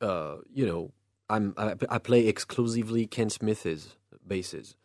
uh, 0.00 0.36
you 0.52 0.66
know, 0.66 0.92
I'm 1.28 1.54
I, 1.56 1.74
I 1.88 1.98
play 1.98 2.26
exclusively 2.26 3.06
Ken 3.06 3.30
Smith's 3.30 3.96
basses, 4.26 4.76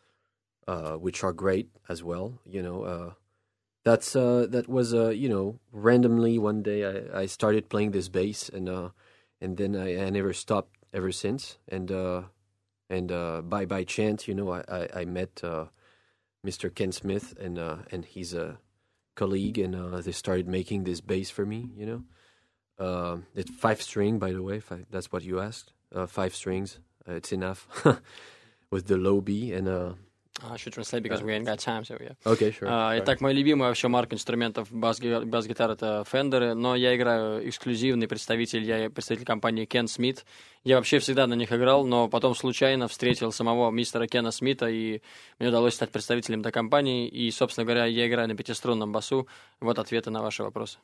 uh, 0.67 0.93
which 0.93 1.23
are 1.23 1.33
great 1.33 1.69
as 1.89 2.03
well. 2.03 2.39
You 2.45 2.61
know, 2.61 2.83
uh, 2.83 3.11
that's 3.85 4.15
uh, 4.15 4.47
that 4.49 4.67
was 4.69 4.93
uh, 4.93 5.09
you 5.09 5.29
know 5.29 5.59
randomly 5.71 6.37
one 6.37 6.63
day 6.63 6.85
I, 6.85 7.21
I 7.21 7.25
started 7.27 7.69
playing 7.69 7.91
this 7.91 8.09
bass 8.09 8.49
and 8.49 8.69
uh, 8.69 8.89
and 9.41 9.57
then 9.57 9.75
I, 9.75 10.05
I 10.05 10.09
never 10.09 10.33
stopped 10.33 10.75
ever 10.93 11.11
since. 11.11 11.57
And 11.67 11.91
uh, 11.91 12.23
and 12.89 13.11
uh, 13.11 13.41
by 13.41 13.65
by 13.65 13.83
chance, 13.83 14.27
you 14.27 14.35
know, 14.35 14.51
I 14.51 14.63
I, 14.67 14.89
I 15.01 15.05
met. 15.05 15.43
Uh, 15.43 15.65
Mr. 16.45 16.73
Ken 16.73 16.91
Smith 16.91 17.33
and 17.39 17.57
uh, 17.57 17.77
and 17.91 18.05
he's 18.05 18.33
a 18.33 18.59
colleague, 19.15 19.57
and 19.57 19.75
uh, 19.75 20.01
they 20.01 20.11
started 20.11 20.47
making 20.47 20.83
this 20.83 21.01
bass 21.01 21.29
for 21.29 21.45
me. 21.45 21.71
You 21.75 21.85
know, 21.85 22.03
uh, 22.79 23.17
it's 23.35 23.51
five 23.51 23.81
string, 23.81 24.19
by 24.19 24.31
the 24.31 24.41
way. 24.41 24.61
I, 24.71 24.85
that's 24.89 25.11
what 25.11 25.23
you 25.23 25.39
asked. 25.39 25.73
Uh, 25.93 26.07
five 26.07 26.35
strings, 26.35 26.79
uh, 27.07 27.13
it's 27.13 27.31
enough 27.31 27.67
with 28.71 28.87
the 28.87 28.97
low 28.97 29.21
B 29.21 29.51
and. 29.53 29.67
Uh, 29.67 29.93
I 30.41 30.57
should 30.57 30.73
translate 30.73 31.03
because 31.03 31.21
we 31.21 31.31
ain't 31.31 31.45
got 31.45 31.59
time, 31.59 31.85
so 31.85 31.95
yeah. 32.01 32.13
okay, 32.25 32.51
sure. 32.51 32.67
Sorry. 32.67 32.99
Итак, 32.99 33.21
мой 33.21 33.33
любимый 33.33 33.67
вообще 33.67 33.87
марк 33.87 34.13
инструментов 34.13 34.71
бас-ги- 34.71 35.23
бас-гитар 35.23 35.71
это 35.71 36.03
Фендеры, 36.11 36.53
но 36.55 36.75
я 36.75 36.95
играю 36.95 37.47
эксклюзивный 37.47 38.07
представитель, 38.07 38.63
я 38.63 38.89
представитель 38.89 39.25
компании 39.25 39.65
Кен 39.65 39.87
Смит. 39.87 40.25
Я 40.63 40.77
вообще 40.77 40.99
всегда 40.99 41.27
на 41.27 41.35
них 41.35 41.51
играл, 41.53 41.85
но 41.85 42.09
потом 42.09 42.35
случайно 42.35 42.87
встретил 42.87 43.31
самого 43.31 43.69
мистера 43.71 44.07
Кена 44.07 44.31
Смита, 44.31 44.67
и 44.67 45.01
мне 45.39 45.49
удалось 45.49 45.75
стать 45.75 45.91
представителем 45.91 46.41
этой 46.41 46.51
компании, 46.51 47.07
и, 47.07 47.29
собственно 47.31 47.63
говоря, 47.63 47.85
я 47.85 48.07
играю 48.07 48.27
на 48.27 48.35
пятиструнном 48.35 48.91
басу. 48.91 49.27
Вот 49.61 49.77
ответы 49.77 50.09
на 50.09 50.21
ваши 50.21 50.43
вопросы. 50.43 50.79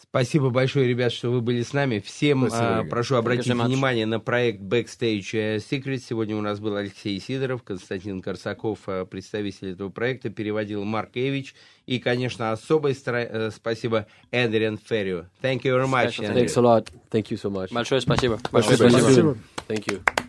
Спасибо 0.00 0.50
большое, 0.50 0.86
ребят, 0.88 1.12
что 1.12 1.30
вы 1.30 1.40
были 1.40 1.62
с 1.62 1.72
нами. 1.72 1.98
Всем 1.98 2.46
Спасибо, 2.48 2.78
а, 2.78 2.84
прошу 2.84 3.16
обратить 3.16 3.52
внимание 3.52 4.06
на 4.06 4.20
проект 4.20 4.60
Backstage 4.60 5.26
э, 5.32 5.56
Secret. 5.56 5.98
Сегодня 5.98 6.36
у 6.36 6.40
нас 6.40 6.60
был 6.60 6.76
Алексей 6.76 7.18
Сидоров, 7.20 7.62
Константин 7.62 8.20
Корсаков, 8.20 8.80
э, 8.86 9.06
представитель 9.06 9.72
этого 9.72 9.90
проекта, 9.90 10.30
переводил 10.30 10.84
Марк 10.84 11.10
Эвич. 11.14 11.54
И, 11.86 11.98
конечно, 11.98 12.52
особое 12.52 12.92
стра- 12.92 13.28
э, 13.28 13.50
спасибо 13.50 14.06
Эдриан 14.30 14.78
Феррио. 14.78 15.26
Thank 15.42 15.62
you 15.62 15.74
very 15.74 15.88
much. 15.88 16.18
Thanks 16.18 16.56
a 16.56 16.60
lot. 16.60 16.88
Thank 17.10 17.30
you 17.30 17.40
so 17.40 17.50
much. 17.50 17.72
Большое 17.72 18.00
спасибо. 18.00 18.38
Большое 18.50 18.76
спасибо. 18.76 19.00
Спасибо. 19.00 19.38
Thank 19.68 19.86
you. 19.86 20.23